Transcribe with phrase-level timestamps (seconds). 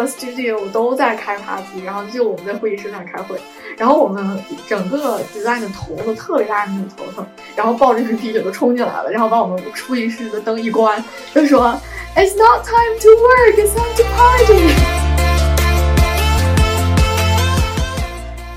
[0.00, 3.38] 个 studio 都在开 party，然后就我们在会议室那开会，
[3.76, 11.02] 然后我们整个 design 的头都特别大的那种头头，然后抱着一瓶啤酒就冲进来了，然后把我们会议室的灯一关，
[11.34, 11.78] 就说
[12.16, 14.74] It's not time to work, it's time to party。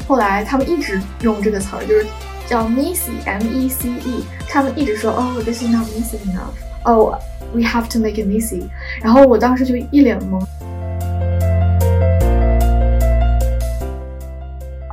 [0.08, 2.06] 后来他们一直用这个词儿，就是
[2.48, 6.54] 叫 missy M-E-C-E，他们一直说哦，this is not missy enough.
[6.84, 8.68] Oh,，we have to make it missy"，。
[9.02, 10.46] 然后我当时就一脸懵。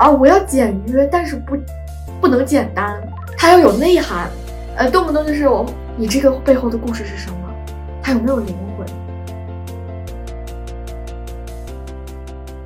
[0.00, 1.58] 啊，我要简约，但是不
[2.22, 2.98] 不能简单，
[3.36, 4.30] 它要有内涵。
[4.78, 7.36] 呃，动不动就是我，你这个背后的故事是什么？
[8.02, 8.86] 它有没有灵魂？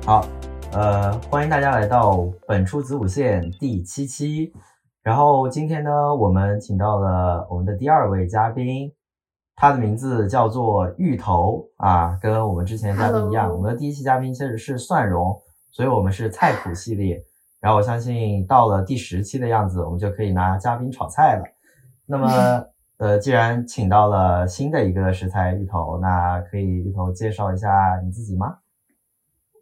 [0.05, 0.25] 好，
[0.71, 4.53] 呃，欢迎大家来到本初子午线第七期。
[5.03, 8.89] 然后今天呢，我们请到了我们的第二位嘉宾，
[9.57, 13.51] 他的名字叫做芋头啊，跟我们之前的嘉宾一样。
[13.51, 15.37] 我们的第一期嘉宾其实是蒜蓉。
[15.75, 17.21] 所以我们是菜谱系列，
[17.59, 21.43] 然后我相信到了第十期的样子，我们就可以拿嘉宾炒菜了。
[22.07, 22.65] 那么，
[22.97, 27.69] 呃，既然请到了新的一个食材芋头，那可以芋头介绍一下
[28.05, 28.55] 你自己吗？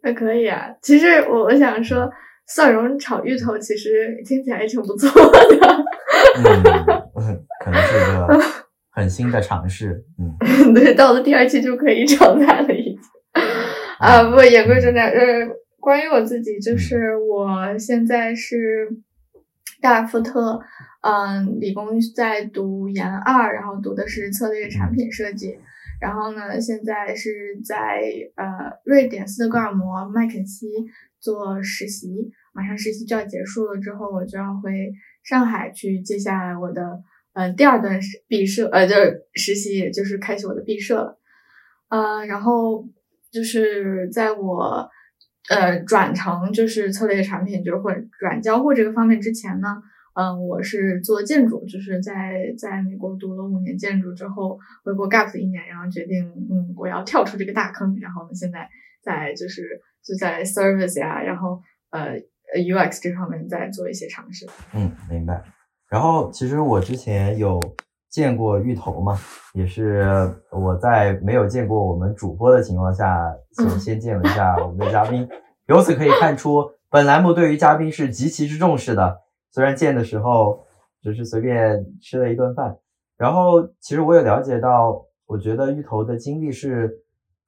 [0.04, 0.68] 那可以啊。
[0.80, 2.08] 其实我我想说，
[2.46, 5.84] 蒜蓉炒芋头其实听起来也挺不错的。
[6.38, 8.40] 嗯， 可能是一个
[8.92, 10.04] 很新的尝试。
[10.20, 13.00] 嗯，对，到了第二期就可以炒菜了，已经。
[13.98, 15.63] 啊，不，言归正传，呃。
[15.84, 18.88] 关于我自己，就是我现在是
[19.82, 20.58] 大尔夫特，
[21.02, 25.58] 嗯，理工在读研二，然后读的是策略产品设计，
[26.00, 28.02] 然后呢，现在是在
[28.34, 28.46] 呃
[28.86, 30.68] 瑞典斯德哥尔摩麦肯锡
[31.20, 34.90] 做实习，马上实习就要结束了，之后我就要回
[35.22, 36.98] 上海去接下来我的
[37.34, 41.18] 嗯第二段毕设，呃，就是实习，也就是开启我的毕设了，
[41.90, 42.88] 呃，然后
[43.30, 44.88] 就是在我。
[45.48, 49.82] 呃，转成就是策略产品，就是或者软交互这个方面之前呢，
[50.14, 58.68] 嗯，我是做建筑，就是在在美国读了五年建筑之后，回国 gap 一年，然后决定，嗯，我要跳出这个大坑，然后呢，现在
[59.02, 59.62] 在就是
[60.02, 62.16] 就在 service 呀，然后呃
[62.54, 64.46] UX 这方面在做一些尝试。
[64.72, 65.42] 嗯，明白。
[65.90, 67.60] 然后其实我之前有
[68.14, 69.18] 见过芋头嘛，
[69.54, 75.28] 也是我在没有见过我们主播的情况下，先先见了一下我们的嘉宾。
[75.66, 79.20] 由此可以看出，本栏目对于嘉宾是极其之重视的。
[79.50, 80.64] 虽然见的时候
[81.02, 82.78] 只是随便吃了一顿饭，
[83.16, 86.96] 然后其实我也了解到，我觉得芋头的经历是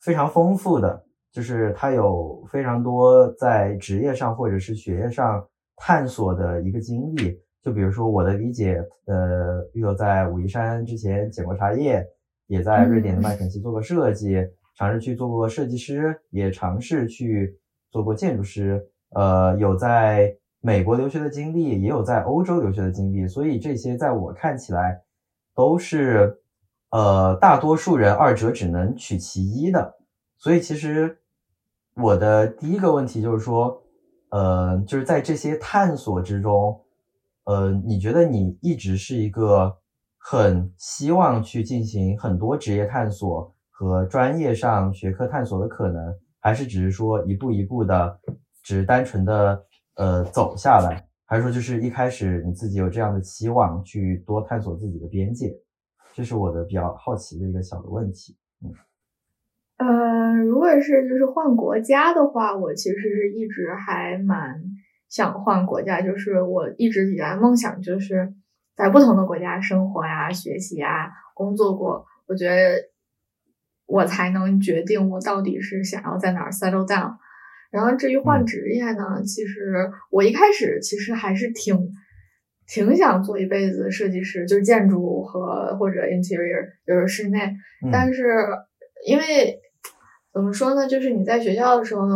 [0.00, 1.00] 非常丰富的，
[1.30, 5.46] 就是他有非常多在职业上或者是学业上
[5.76, 7.40] 探索的一个经历。
[7.66, 12.06] 就比如说我的理解，呃，玉友在武夷山之前捡过茶叶，
[12.46, 14.36] 也在瑞典的麦肯锡做过设计，
[14.78, 17.58] 尝试去做过设计师，也尝试去。
[17.92, 18.84] 做过建筑师，
[19.14, 25.00] 呃，有在美国留学的经历，也有在欧洲留学的经历，所以这些在我看起来
[25.54, 26.36] 都是，
[26.90, 29.94] 呃，大多数人二者只能取其一的。
[30.36, 31.16] 所以其实
[31.94, 33.82] 我的第一个问题就是说，
[34.28, 36.78] 呃，就是在这些探索之中，
[37.46, 39.76] 呃，你觉得你一直是一个
[40.18, 46.14] 很希望去进行很多职业探索和专业上学科探索的可能？
[46.38, 48.20] 还是只是说一步一步的，
[48.62, 49.64] 只是单纯的
[49.96, 55.52] 呃走下来，还是说就是一开始你自己有这样的期望去多探索自己的边界？
[56.14, 58.36] 这是我的比较好奇的一个小的问题。
[58.62, 58.70] 嗯，
[59.78, 64.62] 呃，如果是就是换国家的话，我其实是一直还蛮
[65.08, 68.32] 想换国家，就是我一直以来梦想就是
[68.76, 72.06] 在不同的国家生活呀、学习呀、工作过。
[72.26, 72.90] 我觉得。
[73.88, 77.14] 我才能决定我到底是想要在哪儿 settle down。
[77.70, 81.92] 然后至于换职业呢，其实我一开始其实还是挺
[82.66, 87.54] 挺想做一辈子设计师，就是建筑和或者 interior，就是室内。
[87.92, 88.24] 但是
[89.06, 89.60] 因为
[90.34, 92.08] 怎么说呢，就是你在学校的时候，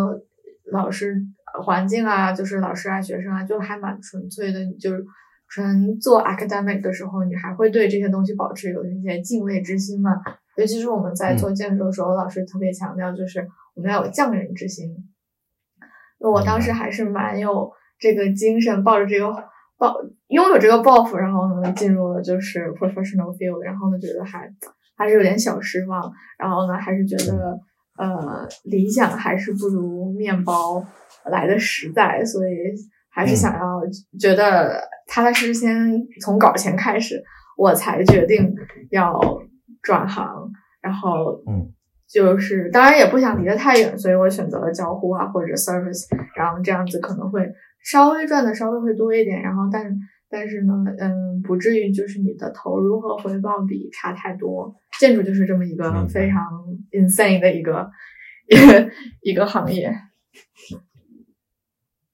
[0.73, 1.23] 老师
[1.63, 4.61] 环境啊，就是老师啊，学生啊，就还蛮纯粹的。
[4.65, 5.05] 你就是
[5.49, 10.11] 纯做 academic 的时候，你还会对这些东西保持有一些敬畏之心嘛。
[10.57, 14.95] 尤其是我们在做建筑的时候，老师特别强调，就是我们要有匠人之心。
[16.19, 19.33] 我当时还是蛮有这个精神，抱着这个
[19.79, 19.97] 抱
[20.29, 24.53] 拥有这个抱负，然后呢进入了就是 professional field，然后呢觉得还
[24.97, 27.59] 还是有点小失望，然后呢还是觉得
[28.01, 30.83] 呃理想还是不如面包
[31.31, 32.55] 来的实在，所以
[33.11, 33.81] 还是想要
[34.19, 37.23] 觉得踏踏实实先从搞钱开始，
[37.57, 38.55] 我才决定
[38.91, 39.21] 要。
[39.83, 40.53] 转行，
[40.83, 41.73] 然后嗯，
[42.07, 46.05] 就是当然也不想离得太远，所以我选择了交互啊或者 service，
[46.37, 47.51] 然后这样子可能会
[47.83, 49.83] 稍微赚的稍微会多一点，然后但
[50.31, 54.77] 但是呢，嗯，不至于就是你的投入和回报比差太多。
[54.99, 56.39] 建筑就是这么一个非常
[56.93, 57.91] insane 的一个
[58.47, 58.91] 一个
[59.23, 59.93] 一个行业。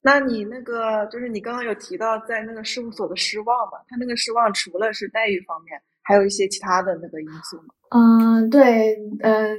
[0.01, 3.77] 那你那个就是你刚刚有提到在那个事务所的失望嘛？
[3.87, 7.57] 他那个失望除了是待遇方面，还有一些其他的那个因素？
[7.89, 9.57] 嗯，对，嗯，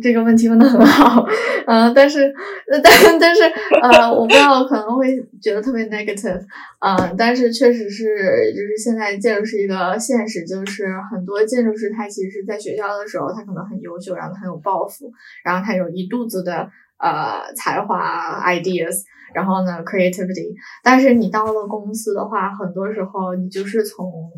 [0.00, 1.26] 这个问题问的很好，
[1.66, 2.32] 嗯，但是，
[2.70, 3.42] 但但是，
[3.82, 6.40] 呃，我不知道可能会觉得特别 negative，
[6.78, 15.12] 嗯，但是确实是，就是现在建筑是一个现实，就是很多建筑师他其实在学校的时候他可能很优秀，然后很有抱负，
[15.44, 19.02] 然后他有一肚子的呃才华 ideas，
[19.34, 20.54] 然后呢 creativity，
[20.84, 24.30] 但是你到了公司的话，很多时候你就是从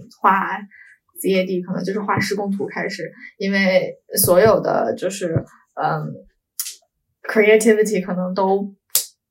[1.20, 6.12] ZAD 可能就是画施工图开始，因为所有的就是嗯
[7.22, 8.74] ，creativity 可能都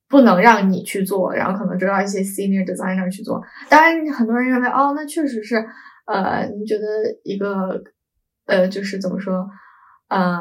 [0.08, 3.42] 不能让你去做，然后可能就要一些 senior designer 去做。
[3.68, 5.56] 当然，很多人认为哦，那确实是
[6.06, 6.84] 呃，你觉得
[7.24, 7.82] 一个
[8.46, 9.48] 呃，就是怎么说
[10.08, 10.40] 呃，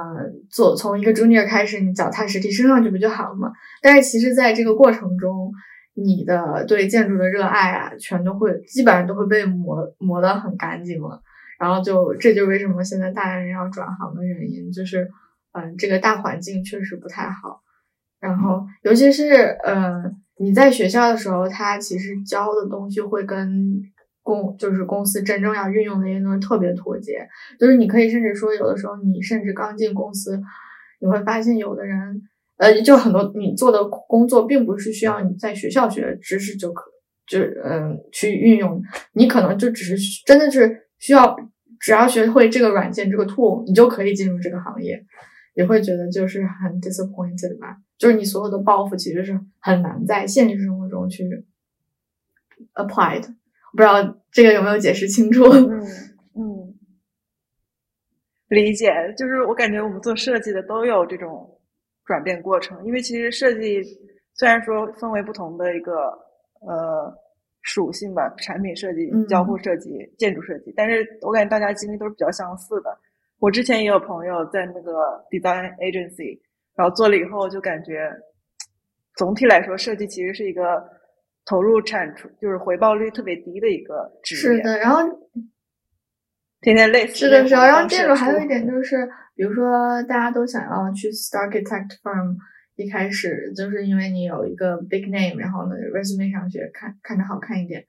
[0.52, 3.52] 做从一个 junior 开始，你脚踏实地升上去不就好了吗？
[3.82, 5.52] 但是其实在这个过程中，
[5.96, 11.20] 你的对建筑的热爱啊，全都会基本上都会被磨磨得很干净了。
[11.58, 15.10] 然后就这就为什么现在大人要转行的原因，就是
[15.54, 17.62] 嗯，这个大环境确实不太好。
[18.20, 19.34] 然后尤其是
[19.66, 23.82] 嗯，你在学校的时候，他其实教的东西会跟
[24.22, 27.26] 公就是公司真正要运用的一些东西特别脱节。
[27.60, 30.42] 就是你可以甚至说，有的时候你甚至刚进公司，
[31.00, 32.22] 你会发现有的人
[32.58, 36.92] 呃，就很多你做的工作并不是需要你在学校学的知识就可
[37.28, 38.82] 就嗯去运用，
[39.14, 40.85] 你可能就只是真的是。
[40.98, 41.36] 需要
[41.80, 45.06] 只要学会这个软件这个 tool，你就可以进入这个行业，
[45.54, 47.78] 也会觉得就是很 disappointed 吧？
[47.98, 51.46] 就是你所有的抱负其实是很难在现实生活中去
[52.74, 53.28] apply 的。
[53.74, 55.44] 不知道这个有没有解释清楚？
[55.44, 55.82] 嗯
[56.36, 56.76] 嗯，
[58.48, 58.92] 理解。
[59.18, 61.60] 就是我感觉我们做设计的都有这种
[62.06, 63.84] 转变过程，因为其实设计
[64.34, 65.94] 虽然说分为不同的一个
[66.62, 67.25] 呃。
[67.66, 69.90] 属性吧，产品设计、交互设计、
[70.20, 72.96] 建筑设计，但是我感觉大家经历都是比较相似的。
[73.40, 74.92] 我之前也有朋友在那个
[75.32, 76.40] design agency，
[76.76, 78.08] 然后做了以后就感觉，
[79.16, 80.88] 总体来说设计其实是一个
[81.44, 84.58] 投入产出就是回报率特别低的一个职业。
[84.58, 85.02] 是的，然后
[86.62, 87.16] 天天累死。
[87.16, 87.58] 是的，是的。
[87.66, 92.38] 然后建筑还有一点就是，比如说大家都想要去 architect firm。
[92.76, 97.86] 一开始就是因为你有一个 big name，然后呢，resume 上去看看着好看一点。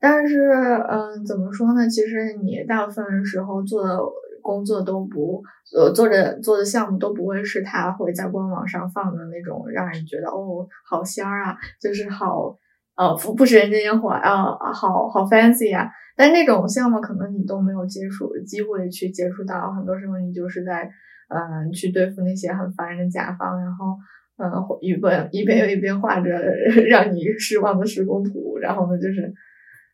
[0.00, 1.88] 但是，嗯，怎么说呢？
[1.88, 3.98] 其实你大部分时候做的
[4.42, 5.42] 工作都不，
[5.76, 12.56] 呃，做着做的项目都不会是他会在官网上放的那种，让人觉得哦，好仙儿啊，就是好，
[12.96, 15.88] 呃，不不食人间烟火啊，好好 fancy 啊。
[16.16, 20.90] 但那种项目可能你都没有接触机会去接触到，很多时候你就是在。
[21.28, 23.98] 嗯，去对付那些很烦人的甲方，然后，
[24.38, 26.30] 嗯，一边一边又一边画着
[26.88, 29.32] 让你失望的施工图，然后呢，就是，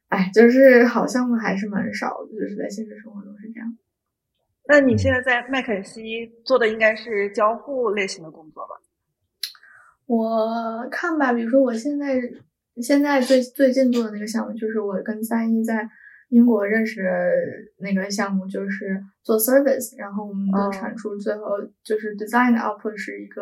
[0.09, 3.77] 哎，就是好项目还是蛮少的，就是在现实生活中是这样。
[4.69, 8.75] 那你现在在麦肯锡做的应该是交互类型的工作吧？
[10.07, 12.21] 我看吧，比如说我现在
[12.81, 15.89] 现在最最近做的那个项目，就是我跟三一在。
[16.35, 17.01] 英国认识
[17.79, 21.43] 那个项目就是做 service，然后我们的产出最后
[21.85, 23.41] 就是 design output 是一个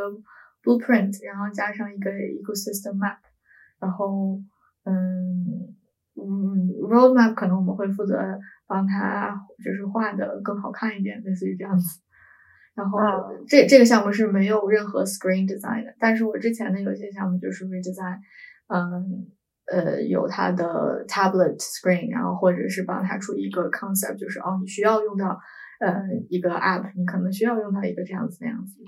[0.62, 3.16] blueprint，然后加上一个 ecosystem map，
[3.80, 4.38] 然后
[4.84, 5.72] 嗯
[6.16, 11.98] 嗯 roadmap 可能我们会负责帮他就是画的更好看一点，类似于这样子。
[12.74, 12.98] 然后
[13.48, 18.18] 这这个项目是没有任何 screen design 的，但是我之前的有些项目就是 redesign，
[18.68, 19.32] 嗯。
[19.72, 25.40] 呃，有它的 tablet screen，然后或者是帮他出一个 concept，就是哦，你需要用到
[25.80, 28.78] 呃一个 app，你可能需要用到一个这样子那样子，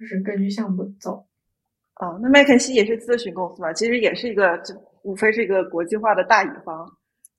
[0.00, 1.26] 就是根据项目走。
[2.00, 3.70] 哦，那麦肯锡也是咨询公司嘛？
[3.74, 6.90] 其实也是一个，就无非是一个国际化的大乙方。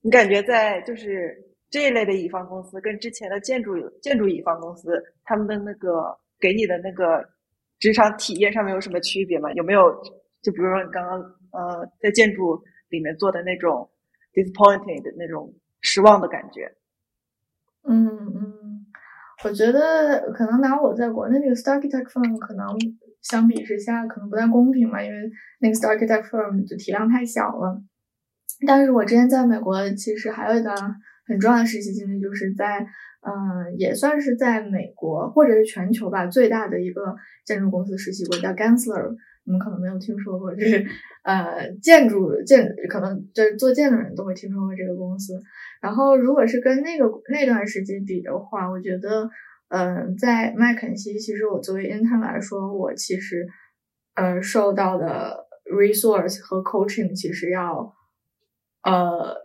[0.01, 1.35] 你感觉在就是
[1.71, 7.27] 这一类的乙方公司，跟之前的建筑建筑乙方公司，他们的那个给你的那个
[7.79, 9.51] 职场体验上面有什么区别吗？
[9.53, 9.91] 有没有？
[10.43, 11.19] 就比如说你刚刚。
[11.51, 13.89] 呃，在建筑里面做的那种
[14.33, 16.75] disappointed 的那种失望的感觉。
[17.87, 18.85] 嗯嗯，
[19.43, 22.67] 我觉得可能拿我在国内那个 star architect firm 可能
[23.21, 27.81] 相比之下可能不太公平嘛，因为那个 star architect firm 就体量太小了。
[28.65, 30.73] 但是我之前在美国其实还有一个
[31.25, 32.85] 很重要的实习经历，就是在
[33.21, 39.15] 嗯，也算是在美国或者是全球吧最大的一个建筑公司实习过，叫 Gensler，
[39.47, 40.85] 你们可能没有听说过，就是
[41.23, 45.41] 呃建筑建可能就是做建筑的人都会听说过这个公司。
[45.81, 49.29] 然后如果是跟那个那段时间比的话，我觉得，
[49.69, 53.47] 嗯，在麦肯锡，其实我作为 intern 来说，我其实
[54.15, 57.95] 呃受到的 resource 和 coaching 其实要
[58.83, 59.35] 呃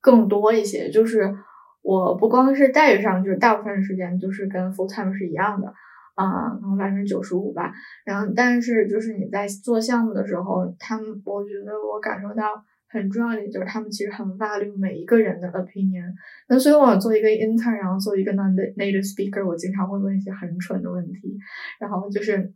[0.00, 1.32] 更多一些，就是。
[1.80, 5.72] 我不光是待遇上，就是大部分时间就是跟 full time 是一样的，
[6.18, 7.72] 啊，然后百分之九十五吧。
[8.04, 16.12] 然后，但是就是你在做项目的时候，他们我觉得我感受到很重要的就是他们其实很 value 每一个人的 opinion。
[16.48, 21.38] 那所以我做一个 intern，然后做一个 non-native speaker，我经常会问一些很蠢的问题。
[21.78, 22.52] 然后就是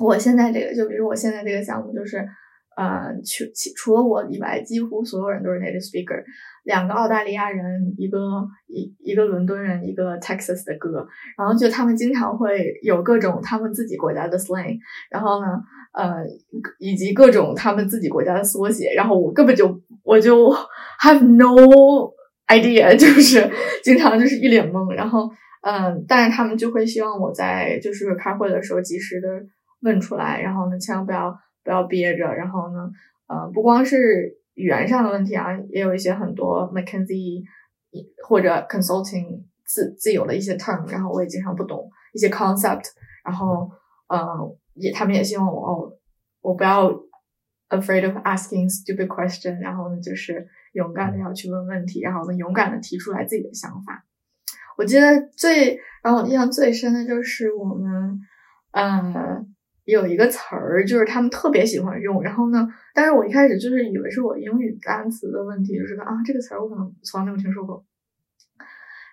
[0.00, 2.26] 我现在这个，就比如我现在这个项目就是。
[2.76, 3.44] 呃，除
[3.76, 6.22] 除了我以外，几乎所有人都是 native speaker。
[6.64, 8.18] 两个澳大利亚人，一个
[8.68, 11.06] 一一个伦敦人，一个 Texas 的哥。
[11.36, 14.78] 然后就他们经常会有各种他们自己国家的 slang，
[15.10, 15.46] 然后呢，
[15.92, 16.24] 呃，
[16.78, 18.94] 以及各种他们自己国家的缩写。
[18.94, 20.50] 然后我根本就我就
[21.02, 22.10] have no
[22.46, 23.50] idea，就是
[23.82, 24.94] 经常就是一脸懵。
[24.94, 25.28] 然后，
[25.62, 29.28] 嗯，但是他们就会希望我在就是开会的时候及时的
[29.82, 31.36] 问出来，然后呢，千万不要。
[31.64, 32.90] 不要憋着，然后呢，
[33.26, 37.42] 呃，不光是语言上的问题啊，也有一些很多 McKinsey
[38.26, 42.84] 或者 consulting 自自有的一些 term，然后我也经常不懂一些 concept，
[43.24, 43.70] 然后，
[44.08, 44.18] 呃，
[44.74, 45.92] 也他们也希望我哦，
[46.40, 46.90] 我不要
[47.68, 54.04] afraid of asking stupid question，然后呢，就是勇敢的要去问问题，然后呢，勇敢的提出来自己的想法。
[54.76, 58.20] 我记得最让我印象最深的就是我们，
[58.72, 59.54] 嗯。
[59.84, 67.84] 有一个词儿，就是他们特别喜欢用，然后呢，但是我一开始就是以为是我英语单词的问题，就是啊，这个词儿我可能从来没有听说过。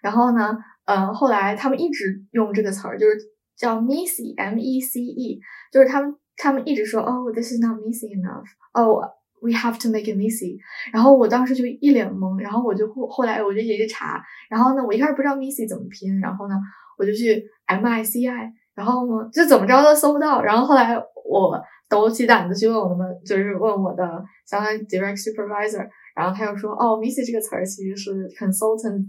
[0.03, 3.17] 然后呢，呃，后来他们一直用这个词儿，就是
[3.57, 5.39] 叫 Missy M-E-C-E，
[5.71, 9.01] 就是他们他们一直说，哦，this is not Missy enough，哦
[9.41, 10.59] ，we have to make it Missy。
[10.93, 16.55] 然后我当时就一脸懵，然后我就后后来我就一直查，然后呢，我一开始不知道 Missy 怎么拼，然后呢，
[16.97, 18.53] 我就去 m i c i。
[18.79, 20.95] 然后就怎么着都搜不到，然后后来
[21.29, 29.03] 我抖起胆子去问我们，就是问我的相当于 direct supervisor，然后他又说，哦 miss 这个词儿其实是 consultant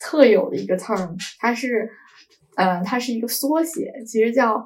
[0.00, 1.88] 特有的一个 term，它是，
[2.56, 4.60] 呃，它是一个缩写，其实叫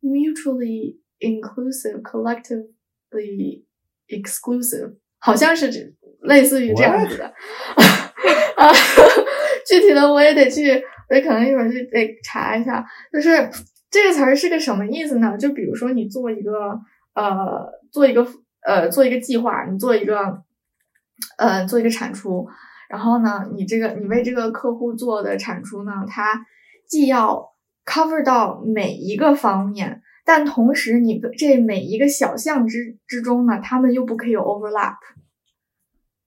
[0.00, 3.64] mutually inclusive collectively
[4.06, 7.24] exclusive，好像是类似于这样子的，
[8.56, 8.70] 啊，
[9.66, 13.50] 具体的我也得去，我可能一会儿去得查一下，就是。
[13.96, 15.38] 这个词儿是个什么意思呢？
[15.38, 16.78] 就比如说你做一个
[17.14, 18.26] 呃，做一个
[18.60, 20.42] 呃，做一个计划，你做一个
[21.38, 22.46] 呃，做一个产出，
[22.90, 26.44] 然后呢，你这个你为这个客户做的产出呢，它
[26.86, 27.54] 既要
[27.86, 34.98] cover 到每一个方面，但同时你这每一个小项之之中呢，他们又不可以有 overlap，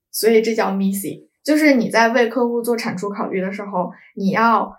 [0.10, 4.76] 所以这叫 missy，就是你在为客户做产出考虑的时候，你要。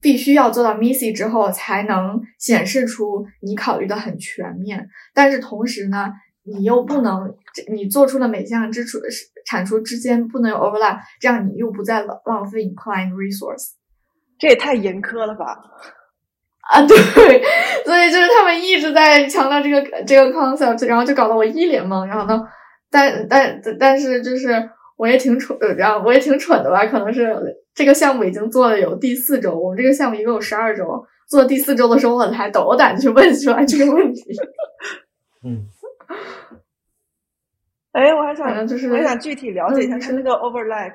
[0.00, 4.88] 必须要做到 missy 之后，才能显示出你考虑的很全面。
[5.14, 6.12] 但是同时呢，
[6.44, 7.34] 你又不能，
[7.72, 8.98] 你做出的每项支出
[9.46, 13.72] 产出之间不能有 overlap，这样你又不再浪浪费 client resource。
[14.38, 15.58] 这也太严苛了吧？
[16.70, 16.96] 啊，对，
[17.84, 22.06] 所以就是他们一直在强调这个这个 concept，然后就搞得我一脸懵。
[22.06, 22.40] 然后呢，
[22.90, 24.48] 但但但是就是
[24.98, 26.84] 我也挺蠢，然后我也挺蠢的吧？
[26.86, 27.34] 可能是。
[27.74, 30.84] 这个项目已经做了有第四周，我们这个项目一共有十二周。
[31.28, 34.24] 做第四周的时候，我才斗胆去问出来这个问题。
[35.46, 35.68] 嗯。
[37.92, 40.92] 哎，我还想就是，我想具体了解一下是那个 overlap，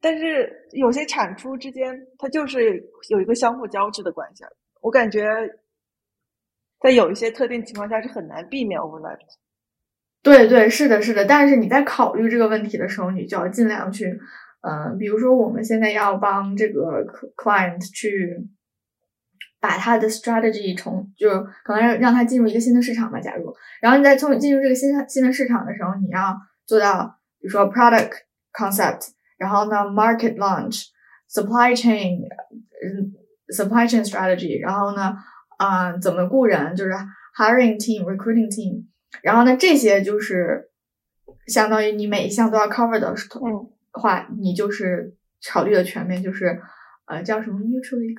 [0.00, 4.44] 但是有些产出之间，它就是有一个相互交织的关系。
[4.80, 5.26] 我感觉
[6.80, 9.18] 在有一些特定情况下是很难避免 overlap。
[10.24, 11.24] 对对，是的，是的。
[11.24, 14.18] 但是你在考虑这个问题的时候，你就要尽量去。
[14.66, 17.04] 嗯，比如说我们现在要帮这个
[17.36, 18.48] client 去
[19.60, 21.28] 把他的 strategy 从，就
[21.62, 23.20] 可能让让他进入一个新的市场吧。
[23.20, 28.12] 假如，然后你在从进入这个新新的市场的时候，你要做到，比如说 product
[28.54, 32.22] concept，然后呢 market launch，supply chain，
[32.82, 33.12] 嗯
[33.54, 35.14] ，supply chain strategy，然后呢，
[35.58, 36.92] 啊，怎么雇人，就是
[37.36, 38.86] hiring team，recruiting team，
[39.22, 40.70] 然后呢，这些就是
[41.46, 43.70] 相当于你每一项都要 cover 的，嗯。
[43.96, 45.14] 话，你就是
[45.48, 46.60] 考虑的全面，就是
[47.06, 48.12] 呃，叫什么 mutually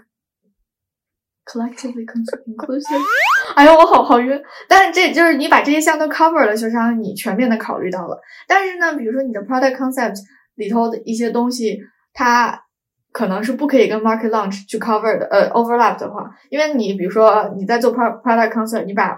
[1.46, 3.02] collectively inclusive。
[3.58, 4.42] 哎呦，我好好晕。
[4.70, 8.18] 但是这就是你把这些项都 cover 了，就相当于你全面的考虑到了。
[8.48, 10.16] 但是呢，比如说你的 product concept
[10.54, 11.82] 里头的一些东西，
[12.14, 12.64] 它
[13.12, 19.18] 可能是不可以跟 market launch 去 cover 的，呃，overlap 的话，因为你比如说你在做 pro product concept，你把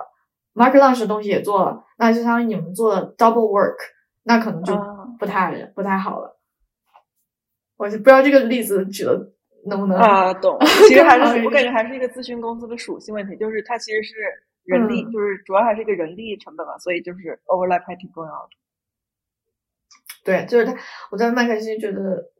[0.58, 3.78] market launch 的东西也做了，那就相当于你们做了 double work，
[4.24, 4.76] 那可能就
[5.20, 6.38] 不太、不太好了。
[7.78, 9.32] 我就不知道这个例子举的
[9.68, 10.58] 能不能啊，懂。
[10.88, 14.16] 其实还是我感觉还是一个咨询公司的属性问题，就是它其实是
[14.64, 18.50] 人力，就是主要还是一个人力成本嘛，所以就是 overlap 还挺重要的。
[20.24, 20.76] 对，就是他，
[21.12, 22.32] 我在麦肯锡觉得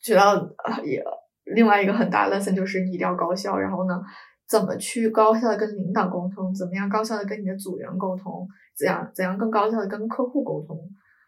[0.00, 0.48] 学到
[0.84, 1.04] 也
[1.44, 4.00] 另外一个很大 lesson 就是你一定要高效，然后呢，
[4.48, 8.46] 怎么去高效的跟领导沟通，怎么样高效的跟你的组员沟通，
[8.76, 10.78] 怎样怎样更高效的跟客户沟通，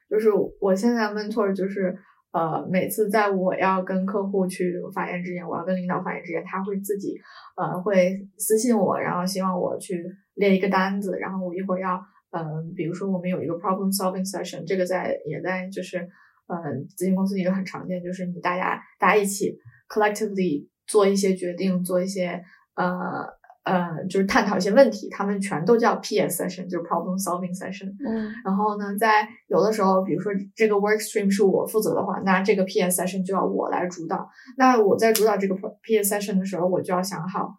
[0.08, 0.30] 就是
[0.61, 1.96] 我现在 mentor 就是。
[2.32, 7.14] 呃，每次在我要跟客户去发言之前，我要跟领导发言之前，他会自己
[7.56, 10.04] 呃会私信我，然后希望我去
[10.35, 11.99] 列一个单子，然后我一会儿要
[12.32, 19.56] 嗯，比如说我们有一个 problem solving session，这个在也在就是嗯咨询公司一个很常见，就是你大家大家一起
[19.88, 22.44] collectively 做一些决定，做一些
[22.76, 23.37] 呃。
[23.66, 27.90] 呃，就是探讨一些问题，他们全都叫 PS session，就是 problem solving session。
[28.09, 34.30] 嗯，然后呢，在有的时候，比如说这个 work stream 是我负责的话，那这个 PS session 就要我来主导。
[34.56, 37.56] 那我在主导这个 PS session 的时候，我就要想好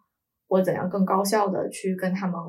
[0.48, 2.40] 我怎样更高效的去跟他们，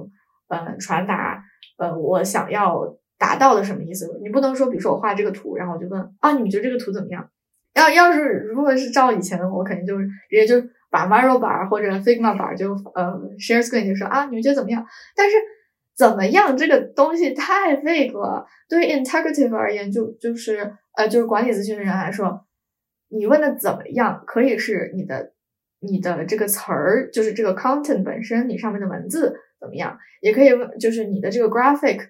[0.47, 1.43] 呃，传达，
[1.77, 2.81] 呃，我想要
[3.17, 4.07] 达到的什么意思。
[4.23, 7.29] 你不能说，比如说我画这个图，然后我就问啊，你们觉得这个图怎么样？
[7.75, 8.23] 要要是
[8.53, 10.65] 如果是照以前的我，肯定就是直接就。
[10.89, 14.85] 把 Miro 板或者 Figma 板就呃 share screen 就说啊，你们觉得怎么样？
[15.15, 15.35] 但是
[15.95, 18.45] 怎么样这个东西太 vague 了。
[18.67, 22.45] 对于 integrative 而言，就就是呃就是管理咨询的人来说，
[23.09, 25.33] 你问的怎么样，可以是你的
[25.79, 32.09] 你的这个词儿，就是这个 content 本身，你上面的文字怎么样，也可以问就是你的这个 graphic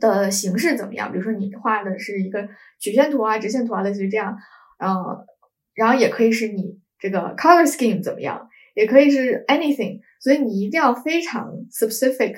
[0.00, 1.12] 的形式怎么样。
[1.12, 4.38] 比如说你画的是一个曲线图啊、直线图啊，类似于这样，
[4.78, 5.26] 嗯
[5.74, 6.80] 然后也可以是你。
[7.00, 8.48] 这个 color scheme 怎么样？
[8.74, 12.36] 也可以是 anything，所以你一定要非常 specific，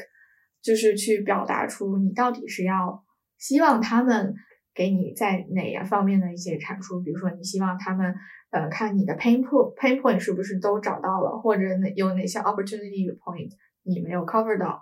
[0.63, 3.05] 就是去表达出你到底是要
[3.39, 4.35] 希望他们
[4.75, 7.03] 给你在哪一方面的一些产出。
[7.03, 8.15] 比如说，你希望他们
[8.51, 11.63] 呃看你的 pain point pain point 是不是都找到了，或者
[11.95, 13.51] 有哪些 opportunity point
[13.83, 14.81] 你没有 cover 到，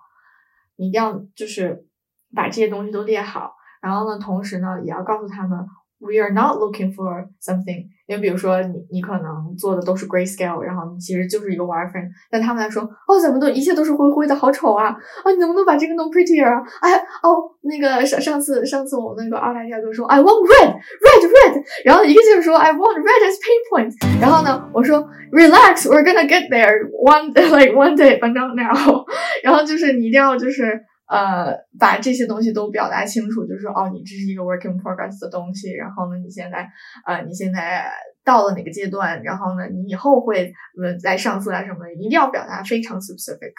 [0.76, 1.84] 你一定要就是
[2.32, 3.54] 把这些东西都列好。
[3.82, 5.58] 然后呢，同时呢，也要告诉他们。
[6.02, 14.86] We are not looking for something，因为比如说你你可能做的都是 grayscale，然后你其实就是一个 wireframe，但他们来说，哦，怎么都一切都是灰灰的，好丑啊！
[14.86, 16.64] 啊，你能不能把这个弄 prettier 啊？
[16.80, 26.88] 哎，哦，那个上上次上次我那个澳大利亚哥说，I want red red red，然后一个劲儿说 I want red as pain points 然后呢，我说 relax，we're gonna get there
[26.92, 29.04] one like one day，but not now，
[29.44, 30.80] 然后就是你一定要就是。
[31.10, 36.70] 呃，把这些东西都表达清楚，就是说，哦，你这是一个 working progress 的东西，然后呢，你现在，
[37.04, 37.90] 呃，你现在
[38.24, 43.52] 到了哪个阶段，然后呢，你以后会，呃，在上色啊什么的，一定要表达非常 specific，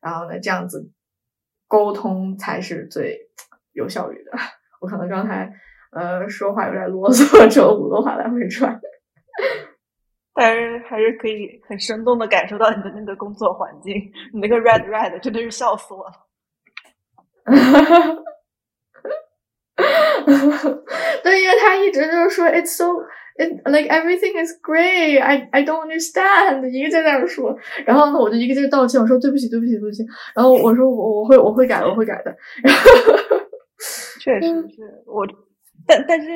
[0.00, 0.92] 然后呢，这样子
[1.66, 3.18] 沟通才是最
[3.72, 4.30] 有效率的。
[4.80, 5.52] 我可能刚才，
[5.90, 8.80] 呃，说话有点啰嗦， 扯五多话来回转，
[10.34, 13.92] 但是还是可以很生动的感受到你的那个工作环境，
[14.32, 16.12] 你那个 red red 真的是笑死我了。
[17.44, 18.22] 哈哈哈，
[21.22, 22.86] 对，因为他一直就是说，it's so
[23.36, 25.20] it like everything is great.
[25.20, 27.56] I I don't understand，一个劲在那说。
[27.84, 30.04] 然后呢，我就一个劲道歉，我说对不起，对不起，对不起。
[30.34, 32.32] 然后我说我我会我会改，我会改的。
[34.20, 35.26] 确实是我，
[35.86, 36.28] 但但是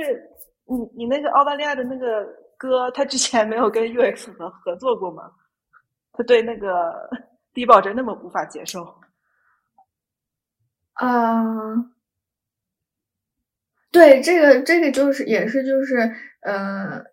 [0.67, 2.27] 你你那个澳大利亚的那个
[2.59, 5.23] 哥，他之前没有跟 UX 合合作过吗？
[6.13, 7.09] 他对那个
[7.55, 8.85] 低保真那么无法接受？
[10.97, 11.91] 啊，
[13.93, 17.05] 对，这个这个就是也是就是，呃，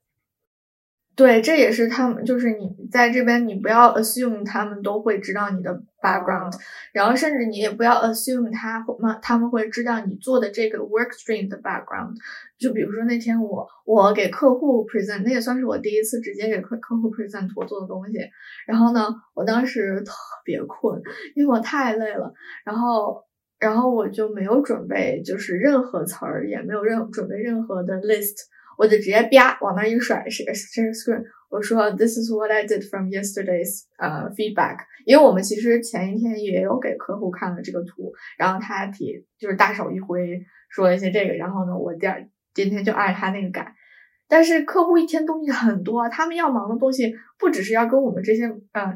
[1.17, 6.53] 对，这也是他们就是你在这边，你不要 assume 他们都会知道你的 background，
[6.93, 12.15] 然后甚至你也不要 assume 他们他们会知道你做的这个 work stream 的 background。
[12.57, 18.17] 就比如说那天我我给客户 present，那也算是我第一次直接给客客户 present 我做的东西。
[18.65, 20.13] 然后呢，我当时特
[20.45, 21.01] 别困，
[21.35, 23.25] 因为我太累了，然后。
[23.63, 28.35] 然后我就没有准备，就是任何词儿，也没有任准备任何的 list，
[28.77, 31.23] 我就直接啪往那一甩，是个 share screen。
[31.49, 34.79] 我说 This is what I did from yesterday's 呃 feedback。
[35.05, 43.73] 因为我们其实前一天也有给客户看了这个图，然后他提就是大手一挥说了一些这个，然后呢，我第二今天就按他那个改。
[44.27, 48.93] 但是客户一天东西很多，他们要忙的东西不只是要跟我们这些呃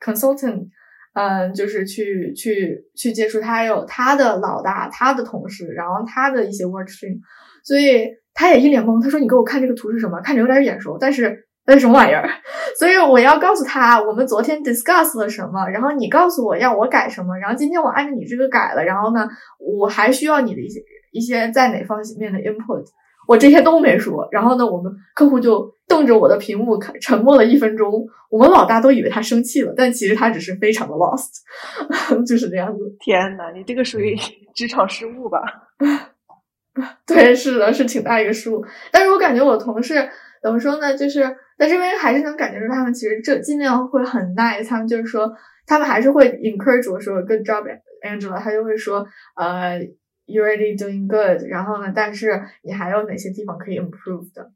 [0.00, 0.70] consultant。
[1.16, 7.18] 嗯，就是去去去接触他，有他的老大，他的同事，然后他的一些 work stream，
[7.64, 9.02] 所以他也一脸懵。
[9.02, 10.20] 他说：“你给我看这个图是什么？
[10.20, 12.28] 看着有点眼熟，但是那是什么玩意儿？
[12.78, 19.26] 所以我要告诉他，我们昨天 discuss 了什么，然后你告诉我要我改什么，然后今天我按照你这个改了，然后呢，
[19.58, 20.80] 我还需要你的一些
[21.12, 22.84] 一些在哪方面的 input，
[23.26, 31.42] 我这些都没说，然后呢，我们客户就瞪着我的屏幕看，沉默了一分钟，我们老大都以为他生气了，但其实他只是非常的 lost，
[32.26, 32.96] 就是这样子。
[33.00, 34.16] 天呐，你这个属于
[34.54, 35.40] 职场失误吧？
[37.06, 38.64] 对，是的，是挺大一个失误。
[38.92, 40.08] 但是我感觉我同事
[40.42, 40.96] 怎么说呢？
[40.96, 41.22] 就是
[41.58, 45.32] 在这边还是能感觉出他们其实这尽量会很 nice，他们就是说
[45.66, 47.64] 他们还是会 encourage 我说 good job
[48.06, 49.80] Angela，他就会说呃
[50.26, 54.52] you already doing good，然后呢，但是你还有哪些地方可以 improve 的？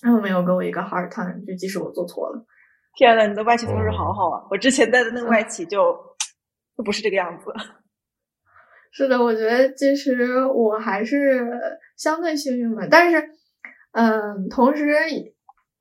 [0.00, 2.46] 他们没有给我一个 hard time，就即使我做错了。
[2.96, 4.46] 天呐，你的外企同事好好啊！
[4.50, 5.96] 我之前带的那个外企就
[6.76, 7.52] 就不是这个样子。
[8.92, 11.60] 是的，我觉得其实我还是
[11.96, 13.22] 相对幸运吧，但是，
[13.92, 14.92] 嗯，同时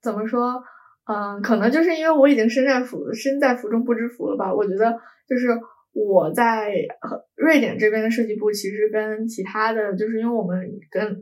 [0.01, 0.63] 怎么说，
[1.05, 4.53] 嗯，可能就是因为我已经身在福身在福中不知福了吧。
[4.53, 5.47] 我觉得就是
[5.93, 6.71] 我在
[7.35, 11.19] 瑞典这边的设计部，其实跟其他的就是因为我们跟。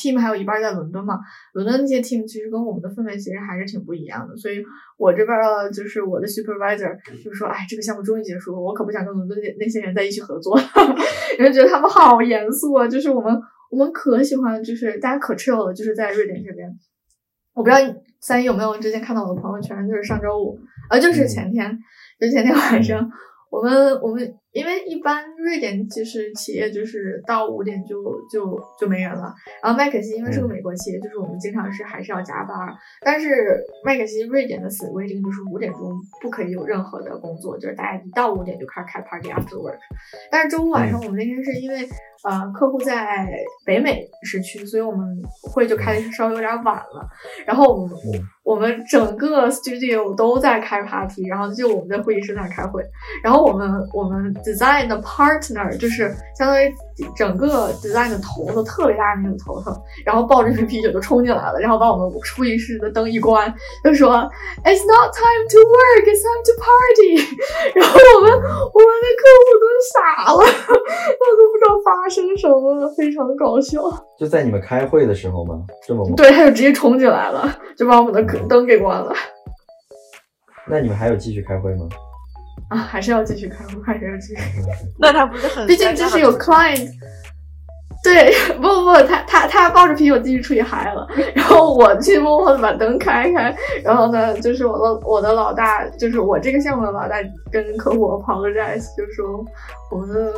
[0.00, 1.18] team 还有一半在伦敦嘛，
[1.52, 4.64] 伦敦那些 team 其实跟我们的氛围其实还是挺不一样的，所以
[4.96, 6.88] 我这边的就是我的 supervisor
[7.22, 10.58] 就说，哎，这个项目终于结束了，我可不想跟伦敦那那些人在一起合作，
[11.38, 13.38] 因为觉得他们好严肃啊，就是我们
[13.70, 16.66] 我们可喜欢就是大家可 chill 了，就是在瑞典这边，
[17.52, 20.58] 我不知道三一有没有之前看到我的朋友圈，就是上周五，
[20.88, 21.78] 呃，就是前天，
[22.18, 23.06] 就前天晚上。
[23.50, 27.96] 我们我们因为一般瑞典其实企业就是到五点就
[28.30, 32.56] 就就没人了，然后麦肯锡因为是个美国企业，就是我们经常是还是要加班，
[33.00, 39.78] 但是麦肯锡瑞典的死规定就是五点钟不可以有任何的工作，就是大家一到五点就开始开 party after work，
[40.30, 41.88] 但是周五晚上我们那天是因为。
[42.22, 43.26] 呃，客户在
[43.64, 45.08] 北美时区，所以我们
[45.54, 47.08] 会就开的稍微有点晚了。
[47.46, 47.96] 然后我们
[48.44, 52.84] 我们整个 studio 都在开 party，然后就我们在会议室那开会。
[53.24, 56.70] 然后我们我们 design 的 partner 就是相当于
[57.16, 59.72] 整个 design 的头头特别大的那个头头，
[60.04, 64.10] 然后抱着一瓶啤酒就冲进来了，然后把我们会议室的灯一关，就说
[64.64, 67.38] It's not time to work, it's time to party。
[67.80, 72.10] 然后我们我们的客户都傻了，我都不知道发。
[72.10, 73.80] 生什么了非常搞笑？
[74.18, 75.54] 就在你们开会的时候吗？
[75.86, 76.04] 这么？
[76.16, 79.12] 对，他就直接冲进来了，就把我们的灯给关了。
[80.66, 81.88] 那你们还有继续开会吗？
[82.68, 84.42] 啊，还是要继续开我，还是要继续。
[84.98, 85.66] 那他不是很？
[85.66, 86.90] 毕竟这是有 client。
[88.02, 97.16] 对，不不，他他他抱着啤酒继续出去嗨了，然后我去默默的把灯开开，然后呢，就是我的我的老大，就是我这个项目的老大，
[97.52, 99.44] 跟客户 apologize，就说
[99.90, 100.32] 我们的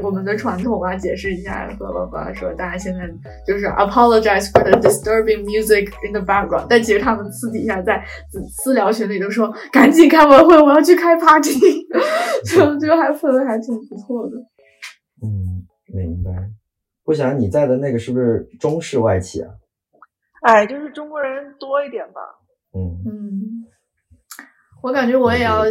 [0.00, 3.00] 我们的传统啊，解释一下，说爸爸说大家现在
[3.46, 8.02] 就是 apologize for the disturbing music in the background，但其实他们私底下在
[8.56, 11.50] 私聊群里都说赶紧开完会，我要去开 party，
[12.46, 14.36] 就就还氛围还挺不错的。
[15.22, 16.30] 嗯，明白。
[17.04, 19.50] 我想你在的那个是不是中式外企啊？
[20.42, 22.20] 哎，就是中国人多一点吧。
[22.74, 23.64] 嗯嗯，
[24.82, 25.64] 我感觉我也要，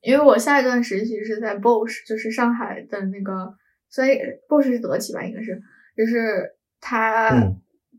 [0.00, 3.54] 因为我下一段实习是在 Bosch，就是上海的那个，
[3.88, 5.60] 所以 Bosch 是德企吧，应该是，
[5.96, 7.30] 就是他，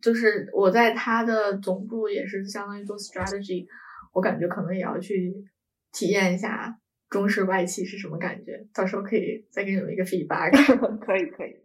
[0.02, 3.66] 就是我在他的总部也是相当于做 strategy，
[4.14, 5.34] 我感觉可能也要去
[5.94, 10.52] 体验一下中式外企是什么感觉，到时候可以再给你们一个 feedback。
[11.00, 11.56] 可 以可以。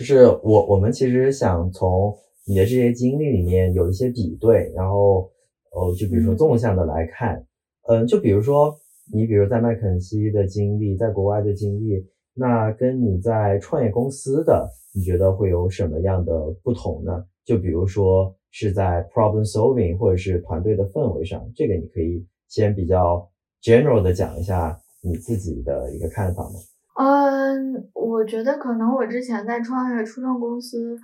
[0.00, 5.30] 就是我，我们其实想从你的这些经历里面有一些比对，然后，
[5.72, 7.44] 哦，就比如说纵向的来看，
[7.86, 8.74] 嗯，就比如说
[9.12, 16.32] 你，比如在麦肯锡的经历，在国外的经历，那跟你在创业公司的，你觉得会有什么样的
[16.62, 17.22] 不同呢？
[17.44, 23.28] 就比如说是在 problem solving 或者是团队的氛围上，这个你可以先比较
[23.62, 26.54] general 的讲一下你自己的一个看法吗？
[27.02, 30.94] 嗯，我觉得可能我之前在创业初创公司，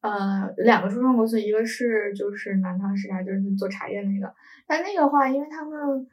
[0.00, 4.34] 呃，两个初创公司，一个是就是南唐时代，就是做茶叶那个，
[4.66, 6.06] 但那个话，因为他们，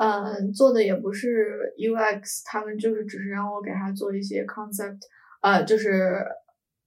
[0.00, 5.00] 呃，做的也不是 UX，他们就是只是让我给他做一些 concept，
[5.42, 6.24] 呃，就是，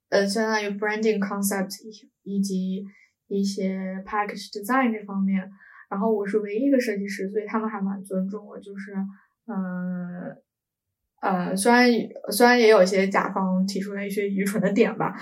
[0.10, 1.78] 呃，相当于 branding concept
[2.24, 2.84] 以及
[3.28, 5.48] 一些 package design 这方面，
[5.92, 8.96] 然后我是唯一一个设计师，所以他们还蛮尊重我，就是，
[9.46, 10.36] 嗯。
[11.56, 11.88] 虽然
[12.32, 15.14] 虽然也有一些甲方提出了一些愚蠢的点吧，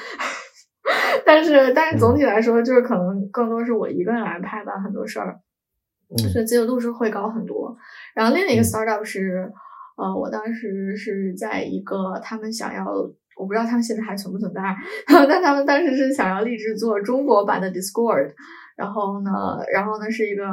[1.26, 5.40] 但是但是总体来说，就是可能更多是我一个人来拍吧很多事儿，
[6.32, 7.76] 所以自由度是会高很多。
[8.14, 9.52] 然后另一个 startup 是，
[9.98, 12.86] 呃，我当时是在一个他们想要，
[13.38, 14.62] 我不知道他们现在还存不存在，
[15.28, 18.34] 但他们当时是想要立志做中国版的 Discord。
[18.78, 19.32] 然后呢，
[19.74, 20.44] 然后呢是一个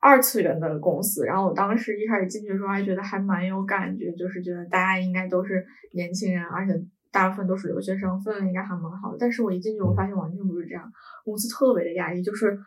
[0.00, 1.24] 二次元的公司。
[1.24, 6.72] 然后我当时一开始进去的时候还觉得还蛮有感觉，就是觉得大家应该都是年轻人，而且
[7.10, 9.16] 大部分都是留学生，氛围应该还蛮好。
[9.18, 10.90] 但是我一进去，我发现完全不是这样，
[11.24, 12.58] 公司特别的压抑，就是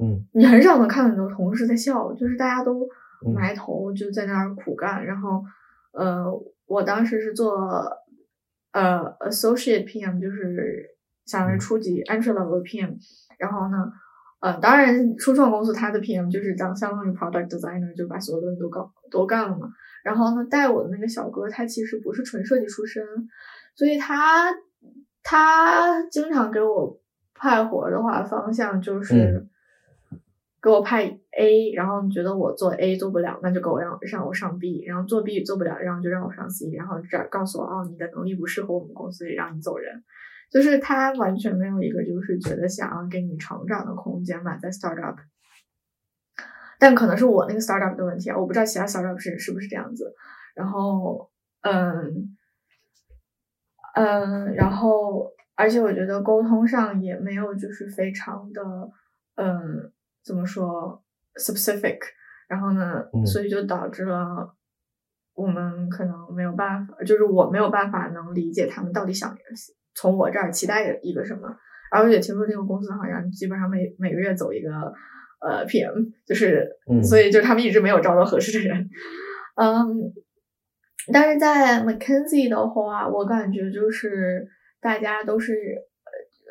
[0.00, 2.88] 嗯，你很少能看到你的同事在笑，就是大家都
[3.34, 5.04] 埋头就在那儿苦干。
[5.04, 5.42] 然后，
[5.92, 6.24] 呃，
[6.66, 7.52] 我当时是做
[8.72, 10.86] 呃 associate PM，就是
[11.26, 12.96] 相当于初级 entry level PM。
[13.38, 13.92] 然后呢，
[14.40, 19.68] 呃，当然初创公司它的 PM 就是当相当于 product designer，就把所有东西都搞都干了嘛。
[20.04, 23.04] 然后呢，带我的那个小哥他其实不是纯设计出身，
[23.74, 24.54] 所以他
[25.22, 27.00] 他经常给我
[27.34, 29.44] 派活的话，方向就是
[30.62, 40.04] 给我派 A，然后你觉得我做 A 做不了，那就给我让让我上 B，然后做 B 做不了，然后就让我上 C，然后这告诉我哦，你的能力不适合我们公司，让你走人。
[40.50, 45.16] 就是他完全没有一个就是觉得想要给你成长的空间吧，在 startup，
[46.78, 50.14] 但可能是我那个 startup 的问题啊，我不知道其他 startup 是是不是这样子。
[50.54, 51.30] 然后，
[51.60, 52.36] 嗯，
[53.94, 58.62] 嗯，然后，而且我觉得沟通上也没有就是非常的，
[59.36, 59.92] 嗯，
[60.24, 61.02] 怎么说
[61.36, 61.98] specific。
[62.48, 64.56] 然后呢，所以就导致了
[65.34, 69.36] 我们可能没有办法，就是我没有办法能理解他们到底想
[69.98, 71.48] 从我这儿期待一个什么，
[71.90, 74.70] 而且听说这个公司好像基本上每每个月走一个
[75.40, 76.68] 呃 PM，就是，
[77.02, 78.88] 所以就他们一直没有招到合适的人。
[79.56, 80.12] 嗯，
[81.12, 84.46] 但是在 McKinsey 的话，我感觉就是
[84.80, 85.56] 大家都是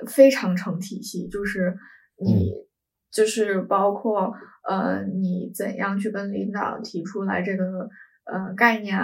[0.07, 1.73] 非常成体系，就是
[2.19, 2.51] 你
[3.09, 4.33] 就是包括
[4.67, 7.87] 呃你怎样去跟领导提出来这个
[8.25, 8.99] 呃概念。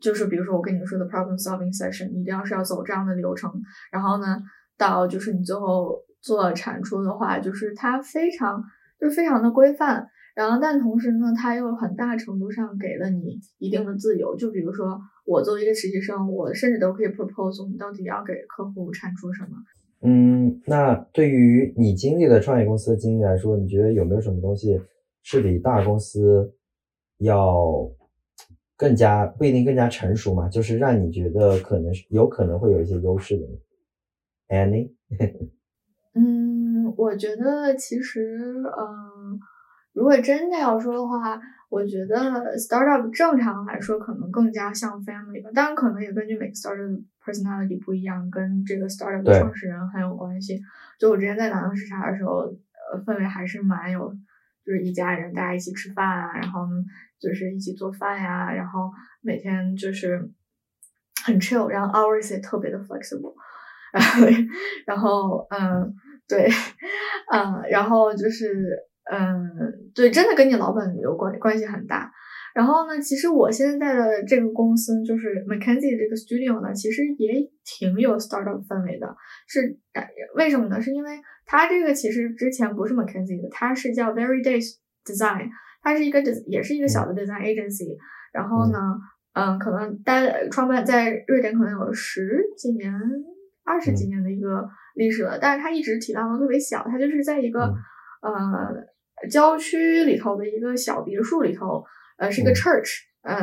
[0.00, 3.50] 就是比如说我跟你们说的 problem solving session，你一定要是要走这样的流程。
[3.92, 4.42] 然后呢，
[4.78, 8.62] 到就是你最后做产出的话，就是它非常
[8.98, 10.08] 就是非常的规范。
[10.34, 14.34] 然后但同时呢，它又很大程度上给了你一定的自由。
[14.36, 19.50] 就比如说我作为一个实习生，我甚至都可以 propose 我们到底要给客户产出什么。
[20.02, 24.80] 嗯，那对于你经历的创业公司的经历来说，你觉得有没有什么东西
[25.22, 26.54] 是比大公司
[27.18, 27.90] 要？
[28.80, 33.46] 更加不一定更加成熟嘛，就是让你觉得可能是有可能会有一些优势的。
[34.48, 34.94] Annie，
[36.14, 39.38] 嗯，我觉得其实，嗯，
[39.92, 41.38] 如果真的要说的话，
[41.68, 42.16] 我觉得
[42.56, 45.50] startup 正常来说可能更加像 family 吧。
[45.54, 50.58] 当然，可能也根据每个 startup personality 不一样，跟这个 startup 的创始人很有关系。
[50.98, 52.50] 就我之前在南方视察的时候，
[52.94, 54.10] 呃，氛围还是蛮有，
[54.64, 56.66] 就是一家人大家一起吃饭啊，然后。
[57.20, 60.30] 就是一起做饭呀，然后每天就是
[61.24, 63.34] 很 chill，然后 hours 也特别的 flexible，
[64.86, 65.94] 然后嗯，
[66.26, 66.48] 对，
[67.32, 68.76] 嗯，然后就是
[69.10, 72.10] 嗯，对，真的跟你老板有关关系很大。
[72.52, 79.14] 然后呢，其实我现在的这个公司就是 McKenzie 这个 studio 呢，其实也挺有 startup 氛围的。
[79.46, 79.78] 是
[80.34, 80.80] 为什么呢？
[80.80, 85.50] 是因为它这个其实之前不是 McKenzie 的，它是叫 Very Days Design。
[85.82, 87.96] 它是一个也是一个小的 design agency，
[88.32, 88.78] 然后呢，
[89.32, 92.92] 嗯，可能待创办在瑞典可能有十几年、
[93.64, 97.72] 二十几年的一个历史了，但是它一直体量都特别小，它就是在一个
[98.22, 101.84] 呃郊区里头的一个小别墅里头，
[102.18, 103.36] 呃，是一个 church，嗯，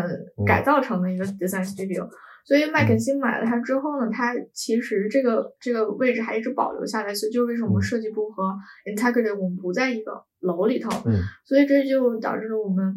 [0.45, 2.07] 改造成的一个 design studio。
[2.47, 8.55] 所以麦肯锡买了它之后呢，它其实这个这个位置还一直保留下来，所以就是为什么设计部和
[8.85, 10.89] integrity 我们不在一个楼里头，
[11.43, 12.95] 所以这就导致了我们，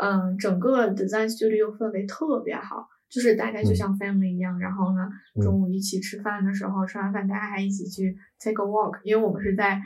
[0.00, 5.10] 嗯，整个 design studio 氛围特别好，就是大家就像 family 一样，然后呢，
[5.42, 9.82] 中午一起吃饭的时候，吃完饭大家还一起去 take a walk，因为我们是在。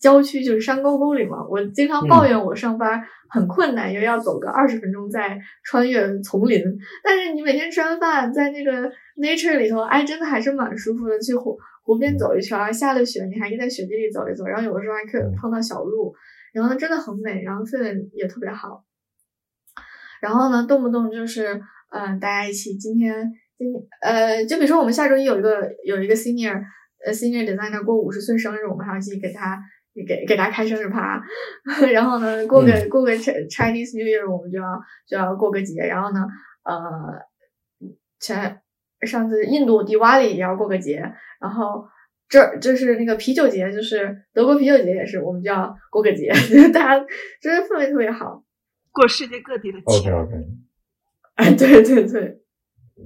[0.00, 6.62] 郊区就是山沟沟里嘛，我经常抱怨我上班很困难，因为要走个二十分钟再穿越丛林。
[7.02, 11.18] 但是你每天吃完饭在那个 nature 里头，哎，真的还是蛮舒服的。
[11.20, 16.14] 去湖湖边走一圈，下了雪你还可以在雪地里走一走，然后有的时候还可以碰到小鹿，
[16.52, 18.84] 然后呢真的很美，然后氛围也特别好。
[20.20, 23.66] 然后呢，动不动就是嗯，大家一起今天今
[24.02, 26.62] 呃，就比如说我们下周一有一个有一个 senior。
[27.04, 29.58] 呃，senior designer 过五十岁生日，我们还要去给他
[30.06, 31.22] 给给他开生日趴。
[31.92, 35.80] 然后呢，过个过个 Chinese New Year，我们就要就要过个节。
[35.80, 36.26] 然后呢，
[36.64, 36.76] 呃，
[38.18, 38.60] 前
[39.06, 41.02] 上次印度迪瓦里也要过个节。
[41.40, 41.86] 然后
[42.28, 46.30] 这儿就是那个啤酒节，就是德国啤酒节也是，我们就要过个节。
[46.72, 47.06] 大家
[47.40, 48.44] 真的氛围特别好，
[48.92, 50.10] 过世界各地的节。
[50.10, 50.32] OK OK。
[51.36, 52.39] 哎，对对对。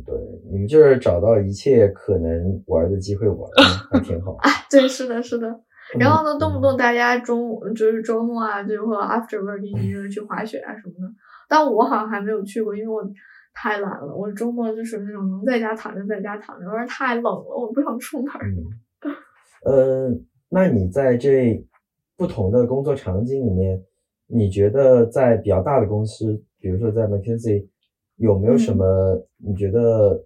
[0.04, 0.14] 对，
[0.50, 3.38] 你们就是找到一切可能玩的机会玩，
[3.90, 4.36] 还挺好。
[4.40, 5.46] 哎，对，是的，是的。
[5.98, 11.14] 然后呢，动不动大家中午就是周末啊，就或 after working 就是去滑雪啊什么的。
[11.48, 13.02] 但我好像还没有去过，因为我
[13.54, 14.14] 太懒了。
[14.14, 18.32] 我周末就是那种能在家躺着在家躺着，有点太冷了，我不想出门。
[19.64, 20.10] 呃，
[20.48, 21.64] 那你在这
[22.16, 23.80] 不同的工作场景里面，
[24.26, 27.68] 你觉得在比较大的公司，比如说在 McKinsey，
[28.16, 30.24] 有没有什么你觉得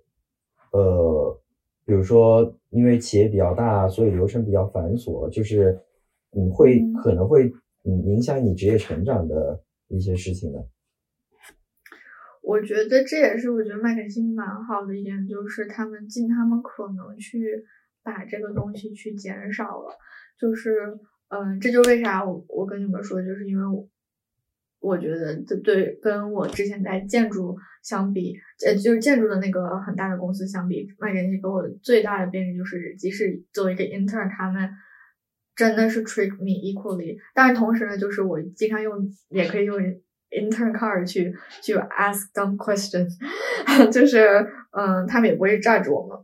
[0.73, 1.41] 呃，
[1.85, 5.81] 比如说因为企业比较大，所以流程比较繁琐，就是
[6.31, 7.53] 你会可能会
[7.85, 10.59] 嗯影响你职业成长的一些事情呢？
[12.43, 17.65] 我觉得这也是我觉得麦肯锡蛮好的一点，就是他们尽他们可能去
[18.03, 19.99] 把这个东西去减少了。
[20.39, 20.99] 就是，
[21.29, 23.65] 嗯，这就为啥我我跟你们说，就是因为
[24.81, 28.37] 我觉得这对跟我之前在建筑相比，
[28.67, 34.71] 呃，就是建筑的那个很大的公司相比，麦肯锡给我最大的便利就是，即使作为一个 intern，他们
[35.57, 37.17] 真的是 treat me equally。
[37.35, 39.79] 但是同时呢，就是我经常用，也可以用。
[40.31, 43.09] intern card 去去 ask them questions，
[43.91, 46.19] 就是嗯，他们也不会抓住我们。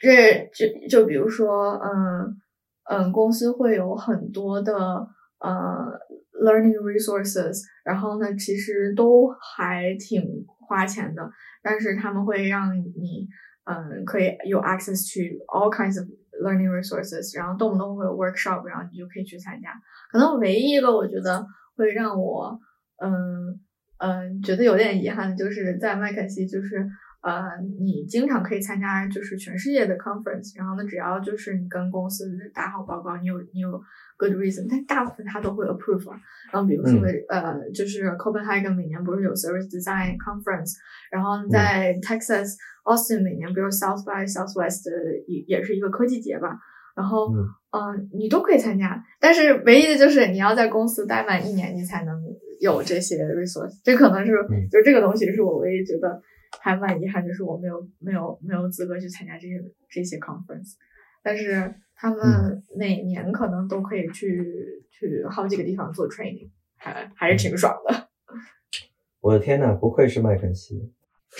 [0.00, 2.36] 这就就比如说，嗯
[2.84, 5.08] 嗯，公司会有很多的
[5.40, 5.90] 呃
[6.40, 11.30] learning resources，然后呢，其实都还挺花钱的，
[11.62, 13.28] 但是他们会让你
[13.64, 16.08] 嗯可以有 access to all kinds of
[16.42, 19.70] learning resources，然后动不动会有 workshop，然后你就可以去参加。
[20.10, 21.44] 可能唯一一个我觉得
[21.76, 22.58] 会让我
[23.02, 23.60] 嗯
[23.98, 26.88] 嗯，觉得有点遗憾的，就是在麦肯锡，就是
[27.20, 27.42] 呃，
[27.80, 33.70] 你经常可以参加就是全世界的 conference，然后呢，只要就是你跟公司打好报告，你有你有
[34.16, 36.10] good reason，但大部分他都会 approve。
[36.10, 36.18] 啊
[36.52, 40.74] 然后比如说呃，就是 Copenhagen 每年不是有 service design conference，
[41.10, 42.54] 然后在 Texas
[42.84, 44.88] Austin 每年比如 South by Southwest
[45.26, 46.56] 也也是一个科技节吧。
[46.96, 47.28] 然后，
[47.70, 52.20] 嗯，你都可以参加，但是唯一的就是你要在公司待满一年，你才能
[52.60, 53.80] 有这些 resource。
[53.84, 54.32] 这可能是，
[54.68, 56.20] 就这个东西是我唯一觉得
[56.60, 60.74] 还蛮遗憾，就是我没有没有没有资格去参加这些这些 conference。
[61.22, 68.08] 但是他们每年可能都可以去去好几个地方做 training，还还是挺爽的。
[69.20, 70.92] 我的天呐，不愧是麦肯锡！